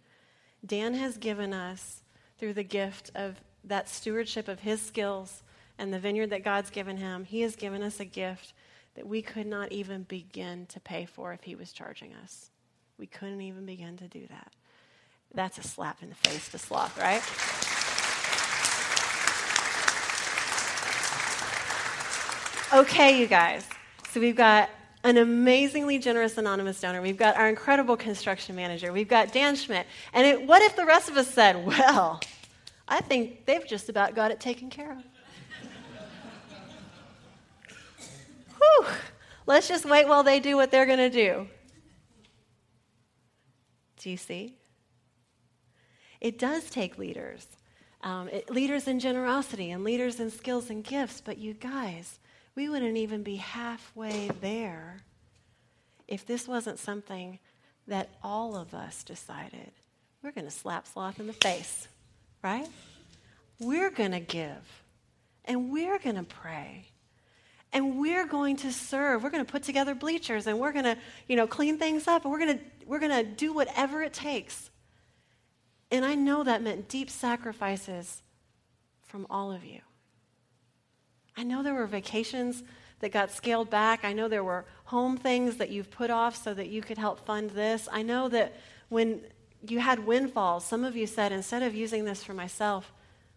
Dan 0.65 0.93
has 0.93 1.17
given 1.17 1.53
us, 1.53 2.01
through 2.37 2.53
the 2.53 2.63
gift 2.63 3.11
of 3.13 3.39
that 3.63 3.87
stewardship 3.87 4.47
of 4.47 4.59
his 4.59 4.81
skills 4.81 5.43
and 5.77 5.93
the 5.93 5.99
vineyard 5.99 6.27
that 6.27 6.43
God's 6.43 6.69
given 6.69 6.97
him, 6.97 7.23
he 7.23 7.41
has 7.41 7.55
given 7.55 7.83
us 7.83 7.99
a 7.99 8.05
gift 8.05 8.53
that 8.95 9.07
we 9.07 9.21
could 9.21 9.47
not 9.47 9.71
even 9.71 10.03
begin 10.03 10.65
to 10.67 10.79
pay 10.79 11.05
for 11.05 11.33
if 11.33 11.43
he 11.43 11.55
was 11.55 11.71
charging 11.71 12.13
us. 12.13 12.49
We 12.97 13.07
couldn't 13.07 13.41
even 13.41 13.65
begin 13.65 13.97
to 13.97 14.07
do 14.07 14.27
that. 14.27 14.51
That's 15.33 15.57
a 15.57 15.63
slap 15.63 16.03
in 16.03 16.09
the 16.09 16.15
face 16.15 16.49
to 16.49 16.57
sloth, 16.57 16.97
right? 16.99 17.21
Okay, 22.73 23.19
you 23.19 23.27
guys. 23.27 23.67
So 24.11 24.19
we've 24.19 24.35
got 24.35 24.69
an 25.03 25.17
amazingly 25.17 25.99
generous 25.99 26.37
anonymous 26.37 26.79
donor. 26.79 27.01
We've 27.01 27.17
got 27.17 27.35
our 27.37 27.49
incredible 27.49 27.97
construction 27.97 28.55
manager. 28.55 28.93
We've 28.93 29.07
got 29.07 29.33
Dan 29.33 29.55
Schmidt. 29.55 29.87
And 30.13 30.27
it, 30.27 30.45
what 30.45 30.61
if 30.61 30.75
the 30.75 30.85
rest 30.85 31.09
of 31.09 31.17
us 31.17 31.27
said, 31.27 31.65
well, 31.65 32.19
I 32.87 33.01
think 33.01 33.45
they've 33.45 33.65
just 33.65 33.89
about 33.89 34.15
got 34.15 34.31
it 34.31 34.39
taken 34.39 34.69
care 34.69 34.91
of? 34.91 35.03
Whew. 38.77 38.87
Let's 39.45 39.67
just 39.67 39.85
wait 39.85 40.07
while 40.07 40.23
they 40.23 40.39
do 40.39 40.55
what 40.55 40.71
they're 40.71 40.85
going 40.85 40.99
to 40.99 41.09
do. 41.09 41.47
Do 43.97 44.09
you 44.09 44.17
see? 44.17 44.55
It 46.19 46.37
does 46.37 46.69
take 46.69 46.97
leaders 46.97 47.47
um, 48.03 48.29
it, 48.29 48.49
leaders 48.49 48.87
in 48.87 48.99
generosity 48.99 49.71
and 49.71 49.83
leaders 49.83 50.19
in 50.19 50.31
skills 50.31 50.69
and 50.69 50.83
gifts. 50.83 51.21
But 51.21 51.37
you 51.37 51.53
guys, 51.53 52.19
we 52.55 52.69
wouldn't 52.69 52.97
even 52.97 53.23
be 53.23 53.35
halfway 53.37 54.29
there 54.41 55.01
if 56.07 56.25
this 56.25 56.47
wasn't 56.47 56.79
something 56.79 57.39
that 57.87 58.09
all 58.23 58.55
of 58.55 58.73
us 58.73 59.03
decided 59.03 59.71
we're 60.21 60.31
going 60.31 60.45
to 60.45 60.51
slap 60.51 60.87
sloth 60.87 61.19
in 61.19 61.27
the 61.27 61.33
face, 61.33 61.87
right? 62.43 62.67
We're 63.59 63.89
going 63.89 64.11
to 64.11 64.19
give 64.19 64.83
and 65.45 65.71
we're 65.71 65.99
going 65.99 66.15
to 66.15 66.23
pray 66.23 66.85
and 67.73 67.97
we're 67.97 68.25
going 68.25 68.57
to 68.57 68.71
serve. 68.71 69.23
We're 69.23 69.29
going 69.29 69.45
to 69.45 69.51
put 69.51 69.63
together 69.63 69.95
bleachers 69.95 70.47
and 70.47 70.59
we're 70.59 70.73
going 70.73 70.85
to, 70.85 70.97
you 71.27 71.35
know, 71.35 71.47
clean 71.47 71.77
things 71.77 72.07
up 72.07 72.23
and 72.23 72.31
we're 72.31 72.39
going 72.39 72.57
to 72.57 72.63
we're 72.85 72.99
going 72.99 73.11
to 73.11 73.23
do 73.23 73.53
whatever 73.53 74.01
it 74.03 74.13
takes. 74.13 74.69
And 75.89 76.03
I 76.03 76.15
know 76.15 76.43
that 76.43 76.61
meant 76.61 76.89
deep 76.89 77.09
sacrifices 77.09 78.21
from 79.03 79.27
all 79.29 79.51
of 79.51 79.63
you. 79.63 79.79
I 81.37 81.43
know 81.43 81.63
there 81.63 81.73
were 81.73 81.85
vacations 81.85 82.63
that 82.99 83.11
got 83.11 83.31
scaled 83.31 83.69
back. 83.69 84.03
I 84.03 84.13
know 84.13 84.27
there 84.27 84.43
were 84.43 84.65
home 84.85 85.17
things 85.17 85.57
that 85.57 85.69
you've 85.69 85.89
put 85.89 86.09
off 86.09 86.35
so 86.35 86.53
that 86.53 86.67
you 86.67 86.81
could 86.81 86.97
help 86.97 87.25
fund 87.25 87.51
this. 87.51 87.87
I 87.91 88.03
know 88.03 88.29
that 88.29 88.55
when 88.89 89.21
you 89.67 89.79
had 89.79 90.05
windfalls, 90.05 90.65
some 90.65 90.83
of 90.83 90.95
you 90.95 91.07
said, 91.07 91.31
instead 91.31 91.63
of 91.63 91.75
using 91.75 92.05
this 92.05 92.23
for 92.23 92.33
myself, 92.33 92.91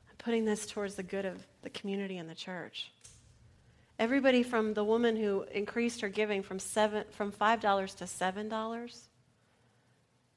I'm 0.08 0.16
putting 0.16 0.44
this 0.44 0.66
towards 0.66 0.94
the 0.94 1.02
good 1.02 1.24
of 1.24 1.46
the 1.62 1.70
community 1.70 2.18
and 2.18 2.28
the 2.28 2.34
church. 2.34 2.90
Everybody 3.98 4.42
from 4.42 4.74
the 4.74 4.84
woman 4.84 5.16
who 5.16 5.42
increased 5.52 6.00
her 6.00 6.08
giving 6.08 6.42
from, 6.42 6.58
seven, 6.58 7.04
from 7.10 7.30
$5 7.30 7.60
to 7.96 8.04
$7 8.04 9.00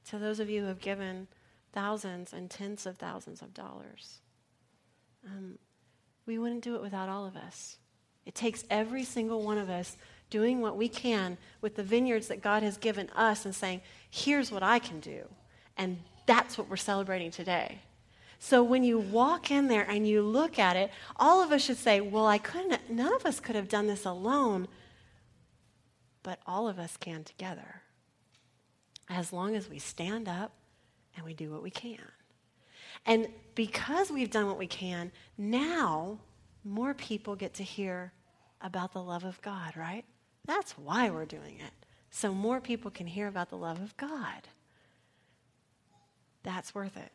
to 0.10 0.20
those 0.20 0.40
of 0.40 0.50
you 0.50 0.62
who 0.62 0.68
have 0.68 0.80
given 0.80 1.28
thousands 1.74 2.34
and 2.34 2.50
tens 2.50 2.86
of 2.86 2.98
thousands 2.98 3.42
of 3.42 3.54
dollars. 3.54 4.22
Um, 5.26 5.58
we 6.26 6.38
wouldn't 6.38 6.64
do 6.64 6.76
it 6.76 6.82
without 6.82 7.10
all 7.10 7.26
of 7.26 7.36
us. 7.36 7.78
It 8.26 8.36
takes 8.36 8.64
every 8.70 9.04
single 9.04 9.44
one 9.44 9.58
of 9.58 9.70
us 9.70 9.98
doing 10.30 10.62
what 10.62 10.78
we 10.78 10.90
can 10.90 11.38
with 11.62 11.76
the 11.76 11.84
vineyards 11.84 12.28
that 12.28 12.42
God 12.42 12.62
has 12.62 12.78
given 12.78 13.10
us 13.16 13.46
and 13.46 13.56
saying, 13.56 13.82
here's 14.10 14.52
what 14.52 14.64
I 14.64 14.80
can 14.80 15.00
do. 15.00 15.24
And 15.78 16.00
that's 16.26 16.58
what 16.58 16.70
we're 16.70 16.76
celebrating 16.76 17.32
today. 17.32 17.80
So 18.40 18.64
when 18.64 18.84
you 18.84 19.00
walk 19.00 19.50
in 19.50 19.68
there 19.68 19.86
and 19.90 20.08
you 20.08 20.22
look 20.22 20.60
at 20.60 20.76
it, 20.76 20.92
all 21.16 21.42
of 21.42 21.52
us 21.52 21.64
should 21.64 21.78
say, 21.78 22.02
well, 22.02 22.28
I 22.28 22.38
couldn't, 22.38 22.90
none 22.90 23.14
of 23.14 23.26
us 23.26 23.40
could 23.40 23.56
have 23.56 23.68
done 23.68 23.88
this 23.88 24.06
alone, 24.06 24.68
but 26.24 26.40
all 26.46 26.68
of 26.68 26.78
us 26.78 26.98
can 26.98 27.24
together. 27.24 27.82
As 29.10 29.34
long 29.34 29.56
as 29.56 29.70
we 29.70 29.80
stand 29.80 30.28
up 30.28 30.52
and 31.16 31.26
we 31.26 31.34
do 31.34 31.52
what 31.52 31.64
we 31.64 31.72
can. 31.72 32.00
And 33.06 33.28
because 33.56 34.12
we've 34.12 34.30
done 34.30 34.48
what 34.48 34.58
we 34.58 34.68
can, 34.68 35.12
now 35.38 36.20
more 36.64 36.94
people 36.94 37.36
get 37.36 37.54
to 37.56 37.64
hear 37.64 38.12
about 38.62 38.94
the 38.94 39.02
love 39.02 39.24
of 39.24 39.42
God, 39.42 39.76
right? 39.78 40.04
That's 40.46 40.74
why 40.74 41.10
we're 41.10 41.26
doing 41.26 41.56
it. 41.60 41.72
So 42.10 42.34
more 42.34 42.60
people 42.60 42.92
can 42.92 43.08
hear 43.08 43.28
about 43.28 43.50
the 43.50 43.58
love 43.58 43.82
of 43.82 43.96
God. 43.98 44.48
That's 46.44 46.76
worth 46.76 46.98
it. 46.98 47.12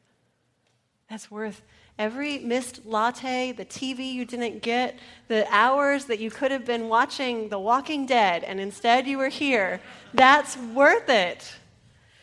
That's 1.12 1.30
worth 1.30 1.60
every 1.98 2.38
missed 2.38 2.86
latte, 2.86 3.52
the 3.52 3.66
TV 3.66 4.14
you 4.14 4.24
didn't 4.24 4.62
get, 4.62 4.98
the 5.28 5.46
hours 5.54 6.06
that 6.06 6.20
you 6.20 6.30
could 6.30 6.50
have 6.50 6.64
been 6.64 6.88
watching 6.88 7.50
The 7.50 7.58
Walking 7.58 8.06
Dead 8.06 8.42
and 8.44 8.58
instead 8.58 9.06
you 9.06 9.18
were 9.18 9.28
here. 9.28 9.82
That's 10.14 10.56
worth 10.56 11.10
it. 11.10 11.52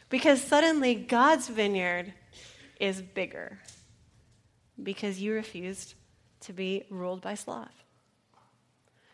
Because 0.10 0.41
suddenly 0.41 0.95
God's 0.95 1.49
vineyard 1.49 2.13
is 2.80 2.99
bigger 3.04 3.60
because 4.82 5.21
you 5.21 5.36
refused 5.36 5.93
to 6.39 6.52
be 6.52 6.86
ruled 6.89 7.21
by 7.21 7.36
sloth. 7.36 7.84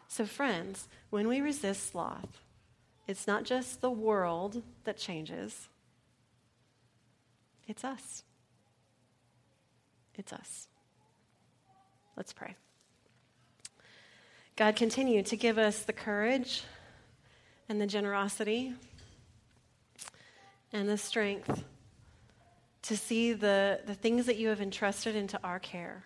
So, 0.07 0.25
friends, 0.25 0.87
when 1.09 1.27
we 1.27 1.41
resist 1.41 1.91
sloth, 1.91 2.39
it's 3.09 3.27
not 3.27 3.43
just 3.43 3.81
the 3.81 3.91
world 3.91 4.63
that 4.85 4.97
changes, 4.97 5.67
it's 7.67 7.83
us. 7.83 8.23
It's 10.17 10.33
us. 10.33 10.67
Let's 12.15 12.33
pray. 12.33 12.55
God, 14.55 14.75
continue 14.75 15.21
to 15.23 15.35
give 15.35 15.57
us 15.57 15.81
the 15.81 15.93
courage 15.93 16.63
and 17.67 17.81
the 17.81 17.87
generosity 17.87 18.73
and 20.71 20.87
the 20.87 20.97
strength 20.97 21.63
to 22.83 22.95
see 22.95 23.33
the, 23.33 23.81
the 23.85 23.95
things 23.95 24.27
that 24.27 24.37
you 24.37 24.49
have 24.49 24.61
entrusted 24.61 25.15
into 25.15 25.39
our 25.43 25.59
care 25.59 26.03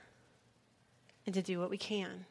and 1.25 1.35
to 1.35 1.41
do 1.41 1.59
what 1.59 1.69
we 1.69 1.77
can. 1.77 2.25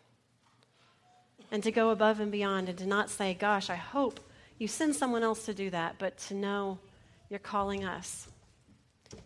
And 1.50 1.62
to 1.62 1.70
go 1.70 1.90
above 1.90 2.18
and 2.20 2.32
beyond 2.32 2.68
and 2.68 2.76
to 2.78 2.86
not 2.86 3.10
say, 3.10 3.32
Gosh, 3.34 3.70
I 3.70 3.76
hope 3.76 4.20
you 4.58 4.66
send 4.68 4.96
someone 4.96 5.22
else 5.22 5.44
to 5.46 5.54
do 5.54 5.70
that, 5.70 5.96
but 5.98 6.18
to 6.18 6.34
know 6.34 6.78
you're 7.30 7.38
calling 7.38 7.84
us. 7.84 8.28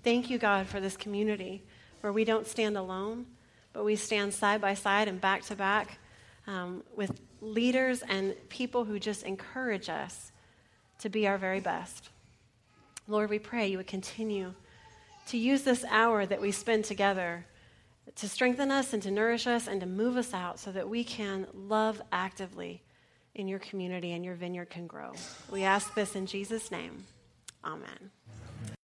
Thank 0.04 0.28
you, 0.30 0.38
God, 0.38 0.66
for 0.66 0.78
this 0.78 0.96
community 0.96 1.62
where 2.02 2.12
we 2.12 2.24
don't 2.24 2.46
stand 2.46 2.76
alone, 2.76 3.26
but 3.72 3.84
we 3.84 3.96
stand 3.96 4.34
side 4.34 4.60
by 4.60 4.74
side 4.74 5.08
and 5.08 5.20
back 5.20 5.42
to 5.44 5.56
back 5.56 5.98
um, 6.46 6.82
with 6.94 7.20
leaders 7.40 8.02
and 8.08 8.34
people 8.48 8.84
who 8.84 8.98
just 8.98 9.22
encourage 9.22 9.88
us 9.88 10.30
to 10.98 11.08
be 11.08 11.26
our 11.26 11.38
very 11.38 11.60
best. 11.60 12.10
Lord, 13.08 13.30
we 13.30 13.38
pray 13.38 13.68
you 13.68 13.78
would 13.78 13.86
continue 13.86 14.54
to 15.28 15.38
use 15.38 15.62
this 15.62 15.84
hour 15.88 16.26
that 16.26 16.40
we 16.40 16.52
spend 16.52 16.84
together 16.84 17.46
to 18.16 18.28
strengthen 18.28 18.70
us 18.70 18.92
and 18.92 19.02
to 19.02 19.10
nourish 19.10 19.46
us 19.46 19.66
and 19.66 19.80
to 19.80 19.86
move 19.86 20.16
us 20.16 20.34
out 20.34 20.58
so 20.58 20.72
that 20.72 20.88
we 20.88 21.04
can 21.04 21.46
love 21.54 22.02
actively 22.12 22.82
in 23.34 23.48
your 23.48 23.58
community 23.58 24.12
and 24.12 24.24
your 24.24 24.34
vineyard 24.34 24.70
can 24.70 24.86
grow. 24.86 25.12
We 25.50 25.62
ask 25.62 25.94
this 25.94 26.14
in 26.14 26.26
Jesus' 26.26 26.70
name. 26.70 27.04
Amen. 27.64 28.10